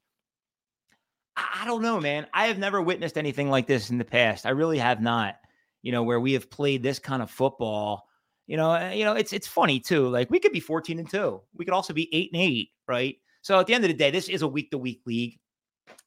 I, 1.37 1.61
I 1.63 1.67
don't 1.67 1.83
know, 1.83 2.01
man. 2.01 2.29
I 2.33 2.47
have 2.47 2.59
never 2.59 2.81
witnessed 2.81 3.19
anything 3.19 3.51
like 3.51 3.67
this 3.67 3.91
in 3.91 3.99
the 3.99 4.07
past. 4.07 4.47
I 4.47 4.51
really 4.51 4.79
have 4.79 5.03
not. 5.03 5.37
You 5.83 5.93
know, 5.93 6.03
where 6.03 6.21
we 6.21 6.33
have 6.33 6.51
played 6.51 6.83
this 6.83 6.99
kind 6.99 7.23
of 7.23 7.31
football 7.31 8.07
you 8.51 8.57
know, 8.57 8.73
eh, 8.73 8.95
you 8.95 9.05
know, 9.05 9.13
it's 9.13 9.33
it's 9.33 9.47
funny 9.47 9.79
too. 9.79 10.09
Like 10.09 10.29
we 10.29 10.41
could 10.41 10.51
be 10.51 10.59
14 10.59 10.99
and 10.99 11.09
2. 11.09 11.41
We 11.55 11.65
could 11.65 11.73
also 11.73 11.93
be 11.93 12.13
8 12.13 12.31
and 12.33 12.43
8, 12.43 12.69
right? 12.89 13.17
So 13.43 13.61
at 13.61 13.69
the 13.69 13.75
end 13.75 13.85
of 13.85 13.89
the 13.89 13.97
day, 13.97 14.11
this 14.11 14.29
is 14.29 14.43
a 14.43 14.49
week 14.49 14.73
to 14.73 14.79
week 14.79 15.03
league. 15.07 15.39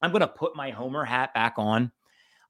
I'm 0.02 0.12
going 0.12 0.20
to 0.20 0.28
put 0.28 0.54
my 0.54 0.70
homer 0.70 1.06
hat 1.06 1.34
back 1.34 1.54
on. 1.56 1.90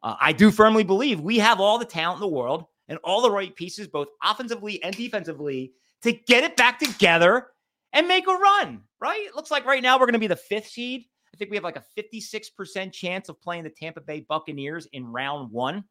Uh, 0.01 0.15
I 0.19 0.34
do 0.34 0.49
firmly 0.49 0.84
believe 0.84 1.21
we 1.21 1.38
have 1.38 1.60
all 1.60 1.77
the 1.77 1.86
talent 1.86 2.17
in 2.17 2.21
the 2.21 2.36
world 2.36 2.65
and 2.88 2.97
all 3.03 3.21
the 3.21 3.29
right 3.29 3.56
pieces, 3.56 3.88
both 3.88 4.08
offensively 4.23 4.82
and 4.84 4.97
defensively, 4.97 5.73
to 6.01 6.12
get 6.12 6.43
it 6.43 6.58
back 6.58 6.79
together 6.79 7.49
and 7.93 8.08
make 8.08 8.27
a 8.27 8.34
run, 8.34 8.82
right? 8.99 9.21
It 9.21 9.36
looks 9.36 9.51
like 9.51 9.63
right 9.63 9.84
now 9.84 9.99
we're 9.99 10.08
going 10.08 10.13
to 10.13 10.19
be 10.19 10.25
the 10.25 10.36
fifth 10.36 10.69
seed. 10.69 11.06
I 11.36 11.38
think 11.38 11.51
we 11.51 11.58
have 11.58 11.63
like 11.63 11.77
a 11.77 11.86
56% 11.95 12.91
chance 12.91 13.29
of 13.29 13.39
playing 13.43 13.63
the 13.63 13.69
Tampa 13.69 14.01
Bay 14.01 14.25
Buccaneers 14.27 14.88
in 14.91 15.06
round 15.06 15.51
one. 15.51 15.84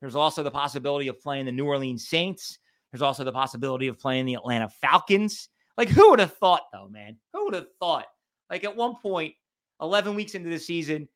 There's 0.00 0.14
also 0.14 0.44
the 0.44 0.50
possibility 0.50 1.08
of 1.08 1.20
playing 1.20 1.46
the 1.46 1.52
New 1.52 1.66
Orleans 1.66 2.08
Saints. 2.08 2.58
There's 2.92 3.02
also 3.02 3.24
the 3.24 3.32
possibility 3.32 3.88
of 3.88 3.98
playing 3.98 4.26
the 4.26 4.34
Atlanta 4.34 4.68
Falcons. 4.68 5.48
Like, 5.78 5.88
who 5.88 6.10
would 6.10 6.20
have 6.20 6.34
thought, 6.34 6.62
though, 6.72 6.88
man? 6.88 7.16
Who 7.32 7.46
would 7.46 7.54
have 7.54 7.68
thought? 7.80 8.06
Like, 8.50 8.64
at 8.64 8.76
one 8.76 8.96
point, 9.00 9.34
11 9.80 10.14
weeks 10.14 10.34
into 10.34 10.50
the 10.50 10.58
season, 10.58 11.08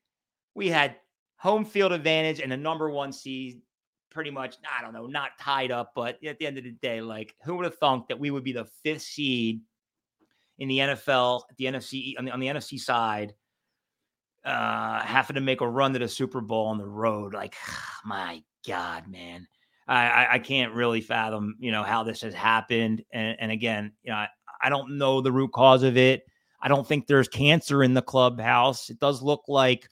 we 0.55 0.69
had 0.69 0.97
home 1.37 1.65
field 1.65 1.93
advantage 1.93 2.41
and 2.41 2.51
the 2.51 2.57
number 2.57 2.91
one 2.91 3.13
seed 3.13 3.61
pretty 4.11 4.31
much, 4.31 4.57
I 4.67 4.83
don't 4.83 4.95
know, 4.95 5.07
not 5.07 5.33
tied 5.39 5.71
up, 5.71 5.93
but 5.95 6.19
at 6.25 6.39
the 6.39 6.47
end 6.47 6.57
of 6.57 6.65
the 6.65 6.71
day, 6.71 7.03
like, 7.03 7.35
who 7.45 7.57
would 7.57 7.67
have 7.67 7.77
thunk 7.77 8.09
that 8.09 8.19
we 8.19 8.31
would 8.31 8.45
be 8.45 8.53
the 8.53 8.65
fifth 8.83 9.03
seed 9.03 9.61
in 10.59 10.69
the 10.69 10.79
NFL, 10.79 11.43
the 11.59 11.67
NFC, 11.67 12.15
on 12.19 12.25
the, 12.25 12.31
on 12.31 12.41
the 12.41 12.47
NFC 12.47 12.81
side, 12.81 13.35
uh, 14.47 15.01
having 15.01 15.35
to 15.35 15.43
make 15.43 15.61
a 15.61 15.69
run 15.69 15.93
to 15.93 15.99
the 15.99 16.09
Super 16.09 16.41
Bowl 16.41 16.69
on 16.69 16.79
the 16.79 16.89
road? 16.89 17.35
Like, 17.35 17.57
my 18.07 18.43
God, 18.67 19.07
man. 19.07 19.47
I, 19.89 20.27
I 20.33 20.39
can't 20.39 20.75
really 20.75 21.01
fathom, 21.01 21.55
you 21.61 21.71
know, 21.71 21.83
how 21.83 22.03
this 22.03 22.23
has 22.23 22.35
happened. 22.35 23.05
And, 23.13 23.37
and 23.39 23.53
again, 23.53 23.93
you 24.03 24.11
know, 24.11 24.19
I, 24.19 24.29
I 24.63 24.69
don't 24.69 24.99
know 24.99 25.21
the 25.21 25.33
root 25.33 25.53
cause 25.53 25.83
of 25.83 25.97
it. 25.97 26.25
I 26.61 26.69
don't 26.69 26.87
think 26.87 27.07
there's 27.07 27.29
cancer 27.29 27.83
in 27.83 27.95
the 27.95 28.03
clubhouse. 28.03 28.91
It 28.91 28.99
does 28.99 29.23
look 29.23 29.45
like 29.47 29.89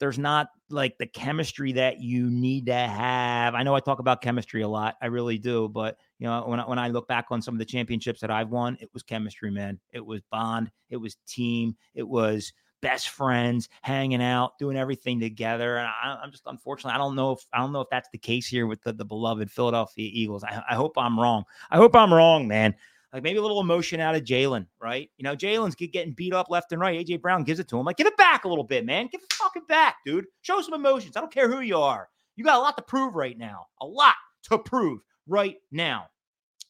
there's 0.00 0.18
not 0.18 0.48
like 0.70 0.96
the 0.98 1.06
chemistry 1.06 1.72
that 1.72 2.00
you 2.00 2.30
need 2.30 2.66
to 2.66 2.74
have. 2.74 3.54
I 3.54 3.62
know 3.62 3.74
I 3.74 3.80
talk 3.80 3.98
about 4.00 4.22
chemistry 4.22 4.62
a 4.62 4.68
lot. 4.68 4.96
I 5.02 5.06
really 5.06 5.38
do, 5.38 5.68
but 5.68 5.98
you 6.18 6.26
know, 6.26 6.42
when 6.46 6.58
I, 6.58 6.68
when 6.68 6.78
I 6.78 6.88
look 6.88 7.06
back 7.06 7.26
on 7.30 7.42
some 7.42 7.54
of 7.54 7.58
the 7.58 7.64
championships 7.64 8.20
that 8.20 8.30
I've 8.30 8.48
won, 8.48 8.78
it 8.80 8.88
was 8.94 9.02
chemistry, 9.02 9.50
man. 9.50 9.78
It 9.92 10.04
was 10.04 10.22
bond, 10.30 10.70
it 10.88 10.96
was 10.96 11.16
team, 11.28 11.76
it 11.94 12.08
was 12.08 12.52
best 12.80 13.10
friends, 13.10 13.68
hanging 13.82 14.22
out, 14.22 14.58
doing 14.58 14.76
everything 14.76 15.20
together. 15.20 15.76
And 15.76 15.86
I, 15.86 16.20
am 16.22 16.30
just 16.30 16.44
unfortunately, 16.46 16.94
I 16.94 16.98
don't 16.98 17.14
know 17.14 17.32
if 17.32 17.46
I 17.52 17.58
don't 17.58 17.72
know 17.72 17.80
if 17.80 17.88
that's 17.90 18.08
the 18.10 18.18
case 18.18 18.46
here 18.46 18.66
with 18.66 18.82
the, 18.82 18.92
the 18.92 19.04
beloved 19.04 19.50
Philadelphia 19.50 20.08
Eagles. 20.12 20.44
I, 20.44 20.62
I 20.70 20.74
hope 20.74 20.96
I'm 20.96 21.18
wrong. 21.18 21.44
I 21.70 21.76
hope 21.76 21.94
I'm 21.94 22.12
wrong, 22.12 22.48
man. 22.48 22.74
Like 23.12 23.24
maybe 23.24 23.38
a 23.38 23.42
little 23.42 23.60
emotion 23.60 24.00
out 24.00 24.14
of 24.14 24.22
Jalen, 24.22 24.66
right? 24.80 25.10
You 25.16 25.24
know, 25.24 25.34
Jalen's 25.34 25.74
getting 25.74 26.12
beat 26.12 26.32
up 26.32 26.48
left 26.48 26.70
and 26.72 26.80
right. 26.80 27.04
AJ 27.04 27.20
Brown 27.20 27.42
gives 27.42 27.58
it 27.58 27.68
to 27.68 27.78
him. 27.78 27.84
Like, 27.84 27.96
give 27.96 28.06
it 28.06 28.16
back 28.16 28.44
a 28.44 28.48
little 28.48 28.64
bit, 28.64 28.86
man. 28.86 29.08
Give 29.10 29.20
it 29.20 29.32
fucking 29.32 29.64
back, 29.68 29.96
dude. 30.06 30.26
Show 30.42 30.60
some 30.60 30.74
emotions. 30.74 31.16
I 31.16 31.20
don't 31.20 31.32
care 31.32 31.50
who 31.50 31.60
you 31.60 31.76
are. 31.76 32.08
You 32.36 32.44
got 32.44 32.58
a 32.58 32.62
lot 32.62 32.76
to 32.76 32.82
prove 32.82 33.16
right 33.16 33.36
now. 33.36 33.66
A 33.80 33.86
lot 33.86 34.14
to 34.44 34.58
prove 34.58 35.00
right 35.26 35.56
now. 35.72 36.06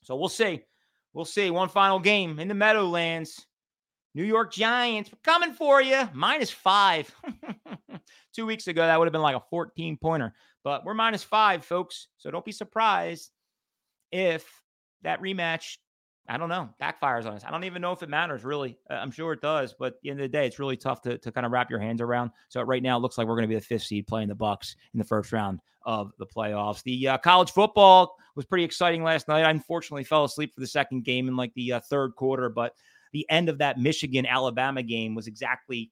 So 0.03 0.17
we'll 0.17 0.31
see. 0.31 0.63
We'll 1.13 1.27
see. 1.27 1.51
One 1.51 1.69
final 1.69 1.99
game 1.99 2.39
in 2.39 2.49
the 2.49 2.55
Meadowlands. 2.55 3.47
New 4.15 4.25
York 4.25 4.53
Giants 4.53 5.11
coming 5.23 5.53
for 5.53 5.81
you. 5.81 6.09
Minus 6.13 6.51
five. 6.51 7.15
Two 8.33 8.47
weeks 8.47 8.67
ago, 8.67 8.83
that 8.83 8.99
would 8.99 9.07
have 9.07 9.13
been 9.13 9.23
like 9.23 9.37
a 9.37 9.43
14 9.51 9.97
pointer, 9.97 10.33
but 10.63 10.85
we're 10.85 10.95
minus 10.95 11.23
five, 11.23 11.65
folks. 11.65 12.09
So 12.19 12.31
don't 12.31 12.45
be 12.45 12.53
surprised 12.53 13.31
if 14.13 14.49
that 15.03 15.21
rematch, 15.21 15.79
I 16.29 16.37
don't 16.37 16.49
know, 16.49 16.71
backfires 16.81 17.27
on 17.27 17.35
us. 17.35 17.45
I 17.45 17.51
don't 17.51 17.65
even 17.65 17.83
know 17.83 17.93
if 17.93 18.03
it 18.03 18.09
matters, 18.09 18.45
really. 18.45 18.79
I'm 18.89 19.11
sure 19.11 19.33
it 19.33 19.41
does, 19.41 19.75
but 19.79 19.95
at 19.95 20.01
the 20.03 20.11
end 20.11 20.21
of 20.21 20.25
the 20.25 20.29
day, 20.29 20.47
it's 20.47 20.59
really 20.59 20.77
tough 20.77 21.03
to, 21.03 21.19
to 21.19 21.33
kind 21.33 21.45
of 21.45 21.53
wrap 21.53 21.71
your 21.71 21.81
hands 21.81 22.01
around. 22.01 22.31
So 22.49 22.63
right 22.63 22.83
now, 22.83 22.97
it 22.97 23.01
looks 23.01 23.19
like 23.19 23.27
we're 23.27 23.37
going 23.37 23.49
to 23.49 23.55
be 23.55 23.57
the 23.57 23.61
fifth 23.61 23.83
seed 23.83 24.07
playing 24.07 24.29
the 24.29 24.35
Bucks 24.35 24.77
in 24.93 24.99
the 24.99 25.05
first 25.05 25.33
round 25.33 25.61
of 25.85 26.13
the 26.19 26.27
playoffs. 26.27 26.83
The 26.83 27.09
uh, 27.09 27.19
college 27.19 27.51
football 27.51 28.17
was 28.37 28.45
pretty 28.45 28.65
exciting 28.65 29.03
last 29.03 29.29
night. 29.29 29.45
I 29.45 29.51
unfortunately 29.51 30.05
fell 30.05 30.25
asleep 30.25 30.55
for 30.55 30.61
the 30.61 30.67
second 30.67 31.05
game 31.05 31.27
in 31.29 31.37
like 31.37 31.53
the 31.55 31.73
uh, 31.75 31.81
third 31.81 32.15
quarter, 32.15 32.49
but 32.49 32.75
the 33.13 33.27
end 33.31 33.49
of 33.49 33.59
that 33.59 33.79
Michigan 33.79 34.27
Alabama 34.27 34.83
game 34.83 35.15
was 35.15 35.27
exactly 35.27 35.91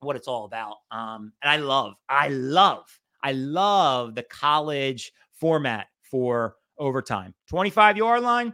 what 0.00 0.16
it's 0.16 0.28
all 0.28 0.44
about. 0.44 0.76
Um, 0.90 1.32
and 1.42 1.50
I 1.50 1.56
love, 1.56 1.94
I 2.08 2.28
love, 2.28 2.84
I 3.22 3.32
love 3.32 4.14
the 4.14 4.22
college 4.22 5.12
format 5.34 5.86
for 6.02 6.56
overtime 6.78 7.34
25 7.48 7.96
yard 7.96 8.22
line, 8.22 8.52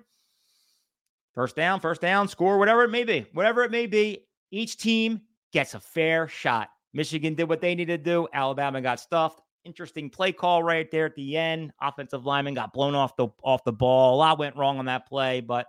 first 1.35 1.57
down, 1.57 1.81
first 1.81 2.01
down, 2.01 2.29
score, 2.29 2.59
whatever 2.59 2.85
it 2.85 2.91
may 2.91 3.05
be, 3.05 3.27
whatever 3.33 3.63
it 3.63 3.71
may 3.71 3.87
be. 3.87 4.27
Each 4.51 4.77
team 4.77 5.23
gets 5.53 5.75
a 5.75 5.81
fair 5.81 6.29
shot. 6.29 6.69
Michigan 6.93 7.35
did 7.35 7.49
what 7.49 7.61
they 7.61 7.75
needed 7.75 8.05
to 8.05 8.11
do. 8.11 8.29
Alabama 8.33 8.81
got 8.81 9.01
stuffed. 9.01 9.41
Interesting 9.65 10.11
play 10.11 10.33
call 10.33 10.63
right 10.63 10.91
there 10.91 11.07
at 11.07 11.15
the 11.15 11.37
end. 11.37 11.73
Offensive 11.81 12.27
lineman 12.27 12.55
got 12.55 12.73
blown 12.73 12.95
off 12.95 13.17
the 13.17 13.29
off 13.43 13.63
the 13.65 13.73
ball. 13.73 14.17
A 14.17 14.19
lot 14.19 14.39
went 14.39 14.57
wrong 14.57 14.79
on 14.79 14.87
that 14.87 15.09
play, 15.09 15.41
but 15.41 15.69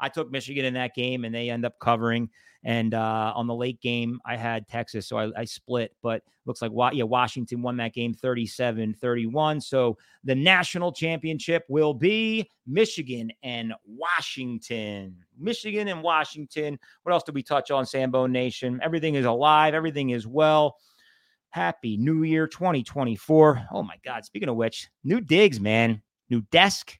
I 0.00 0.08
took 0.08 0.30
Michigan 0.30 0.64
in 0.64 0.74
that 0.74 0.94
game 0.94 1.24
and 1.24 1.34
they 1.34 1.50
end 1.50 1.64
up 1.64 1.78
covering. 1.78 2.30
And 2.64 2.92
uh, 2.92 3.32
on 3.36 3.46
the 3.46 3.54
late 3.54 3.80
game, 3.80 4.20
I 4.26 4.36
had 4.36 4.66
Texas. 4.68 5.06
So 5.06 5.16
I, 5.16 5.30
I 5.36 5.44
split, 5.44 5.94
but 6.02 6.22
looks 6.44 6.60
like 6.60 6.72
yeah, 6.92 7.04
Washington 7.04 7.62
won 7.62 7.76
that 7.76 7.94
game 7.94 8.12
37 8.12 8.94
31. 8.94 9.60
So 9.60 9.96
the 10.24 10.34
national 10.34 10.92
championship 10.92 11.64
will 11.68 11.94
be 11.94 12.50
Michigan 12.66 13.30
and 13.42 13.74
Washington. 13.86 15.16
Michigan 15.38 15.88
and 15.88 16.02
Washington. 16.02 16.78
What 17.04 17.12
else 17.12 17.22
did 17.22 17.34
we 17.34 17.42
touch 17.42 17.70
on, 17.70 17.86
Sambo 17.86 18.26
Nation? 18.26 18.80
Everything 18.82 19.14
is 19.14 19.24
alive, 19.24 19.74
everything 19.74 20.10
is 20.10 20.26
well. 20.26 20.76
Happy 21.50 21.96
New 21.96 22.24
Year 22.24 22.46
2024. 22.46 23.68
Oh 23.72 23.82
my 23.82 23.96
God. 24.04 24.24
Speaking 24.24 24.48
of 24.48 24.56
which, 24.56 24.88
new 25.04 25.20
digs, 25.20 25.60
man. 25.60 26.02
New 26.28 26.42
desk, 26.50 26.98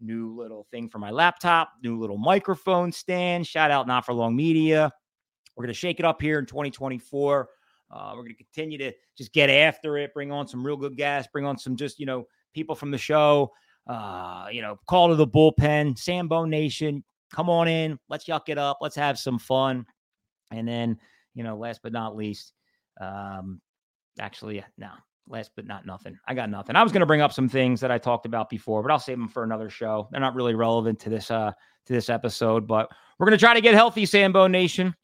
new 0.00 0.34
little 0.36 0.66
thing 0.70 0.88
for 0.88 0.98
my 0.98 1.10
laptop, 1.10 1.72
new 1.82 1.98
little 1.98 2.18
microphone 2.18 2.92
stand. 2.92 3.46
Shout 3.46 3.70
out 3.70 3.86
Not 3.86 4.04
for 4.04 4.12
Long 4.12 4.36
Media. 4.36 4.92
We're 5.56 5.64
going 5.64 5.74
to 5.74 5.78
shake 5.78 5.98
it 5.98 6.04
up 6.04 6.20
here 6.20 6.38
in 6.38 6.46
2024. 6.46 7.48
Uh, 7.90 8.12
we're 8.14 8.22
going 8.22 8.34
to 8.34 8.44
continue 8.44 8.78
to 8.78 8.92
just 9.16 9.32
get 9.32 9.48
after 9.48 9.96
it, 9.96 10.12
bring 10.12 10.32
on 10.32 10.48
some 10.48 10.64
real 10.64 10.76
good 10.76 10.96
gas, 10.96 11.26
bring 11.32 11.44
on 11.44 11.56
some 11.56 11.76
just, 11.76 11.98
you 11.98 12.06
know, 12.06 12.26
people 12.52 12.74
from 12.74 12.90
the 12.90 12.98
show, 12.98 13.52
uh, 13.86 14.46
you 14.50 14.60
know, 14.60 14.78
call 14.88 15.08
to 15.08 15.14
the 15.14 15.26
bullpen, 15.26 15.96
Sambo 15.96 16.44
Nation. 16.44 17.04
Come 17.32 17.48
on 17.48 17.68
in. 17.68 17.98
Let's 18.08 18.26
yuck 18.26 18.48
it 18.48 18.58
up. 18.58 18.78
Let's 18.80 18.96
have 18.96 19.18
some 19.18 19.38
fun. 19.38 19.86
And 20.50 20.66
then, 20.66 20.98
you 21.34 21.42
know, 21.44 21.56
last 21.56 21.80
but 21.82 21.92
not 21.92 22.16
least, 22.16 22.52
um, 23.00 23.60
actually, 24.18 24.64
no, 24.78 24.90
last 25.28 25.50
but 25.56 25.66
not 25.66 25.86
nothing. 25.86 26.18
I 26.26 26.34
got 26.34 26.50
nothing. 26.50 26.76
I 26.76 26.82
was 26.82 26.92
going 26.92 27.00
to 27.00 27.06
bring 27.06 27.20
up 27.20 27.32
some 27.32 27.48
things 27.48 27.80
that 27.80 27.90
I 27.90 27.98
talked 27.98 28.26
about 28.26 28.48
before, 28.48 28.82
but 28.82 28.90
I'll 28.90 28.98
save 28.98 29.18
them 29.18 29.28
for 29.28 29.44
another 29.44 29.70
show. 29.70 30.08
They're 30.10 30.20
not 30.20 30.34
really 30.34 30.54
relevant 30.54 31.00
to 31.00 31.10
this 31.10 31.30
uh 31.30 31.52
to 31.86 31.92
this 31.92 32.10
episode, 32.10 32.66
but 32.66 32.90
we're 33.18 33.26
going 33.26 33.38
to 33.38 33.44
try 33.44 33.54
to 33.54 33.60
get 33.60 33.74
healthy, 33.74 34.06
Sambo 34.06 34.46
Nation. 34.48 34.94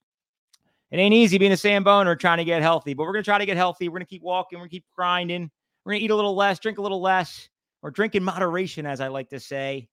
It 0.91 0.99
ain't 0.99 1.15
easy 1.15 1.39
being 1.39 1.53
a 1.53 1.57
Sambone 1.57 2.19
trying 2.19 2.39
to 2.39 2.45
get 2.45 2.61
healthy, 2.61 2.93
but 2.93 3.05
we're 3.05 3.13
going 3.13 3.23
to 3.23 3.29
try 3.29 3.39
to 3.39 3.47
get 3.47 3.57
healthy. 3.57 3.89
We're 3.89 3.99
going 3.99 4.07
to 4.07 4.11
keep 4.11 4.23
walking. 4.23 4.59
We're 4.59 4.65
going 4.65 4.71
to 4.71 4.77
keep 4.77 4.87
grinding. 4.95 5.51
We're 5.85 5.93
going 5.93 6.01
to 6.01 6.05
eat 6.05 6.11
a 6.11 6.17
little 6.17 6.35
less, 6.35 6.59
drink 6.59 6.79
a 6.79 6.83
little 6.83 7.01
less, 7.01 7.49
or 7.83 7.91
drink 7.91 8.15
in 8.15 8.23
moderation, 8.23 8.85
as 8.85 9.01
I 9.01 9.09
like 9.09 9.31
to 9.31 9.41
say. 9.41 9.89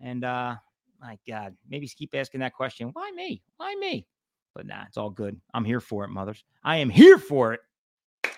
And 0.00 0.24
uh, 0.24 0.56
my 1.00 1.18
God, 1.28 1.54
maybe 1.68 1.86
keep 1.88 2.14
asking 2.14 2.40
that 2.40 2.54
question. 2.54 2.90
Why 2.92 3.10
me? 3.10 3.42
Why 3.58 3.74
me? 3.74 4.06
But 4.54 4.66
nah, 4.66 4.84
it's 4.86 4.96
all 4.96 5.10
good. 5.10 5.38
I'm 5.52 5.64
here 5.64 5.80
for 5.80 6.04
it, 6.04 6.08
mothers. 6.08 6.42
I 6.64 6.76
am 6.76 6.88
here 6.88 7.18
for 7.18 7.52
it. 7.52 7.60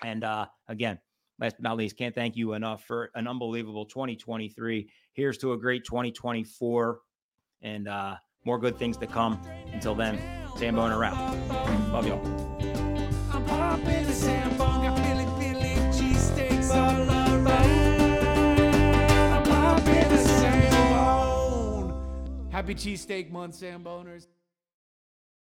And 0.03 0.25
uh, 0.25 0.47
again, 0.69 0.99
last 1.41 1.57
but 1.57 1.63
not 1.63 1.77
least, 1.77 1.97
can't 1.97 2.15
thank 2.15 2.37
you 2.37 2.53
enough 2.53 2.85
for 2.85 3.11
an 3.15 3.27
unbelievable 3.27 3.87
2023. 3.87 4.89
Here's 5.13 5.39
to 5.39 5.53
a 5.53 5.59
great 5.59 5.85
2024 5.85 7.01
and 7.63 7.89
uh, 7.89 8.17
more 8.45 8.59
good 8.59 8.77
things 8.79 8.97
to 8.99 9.07
come. 9.07 9.41
Until 9.73 9.95
then, 9.95 10.19
Sam 10.57 10.77
Sambone 10.77 10.97
around. 10.97 11.93
Love 11.93 12.07
y'all. 12.07 12.21
Happy 22.51 22.75
cheesesteak 22.75 23.31
month, 23.31 23.55
Samboners. 23.55 24.29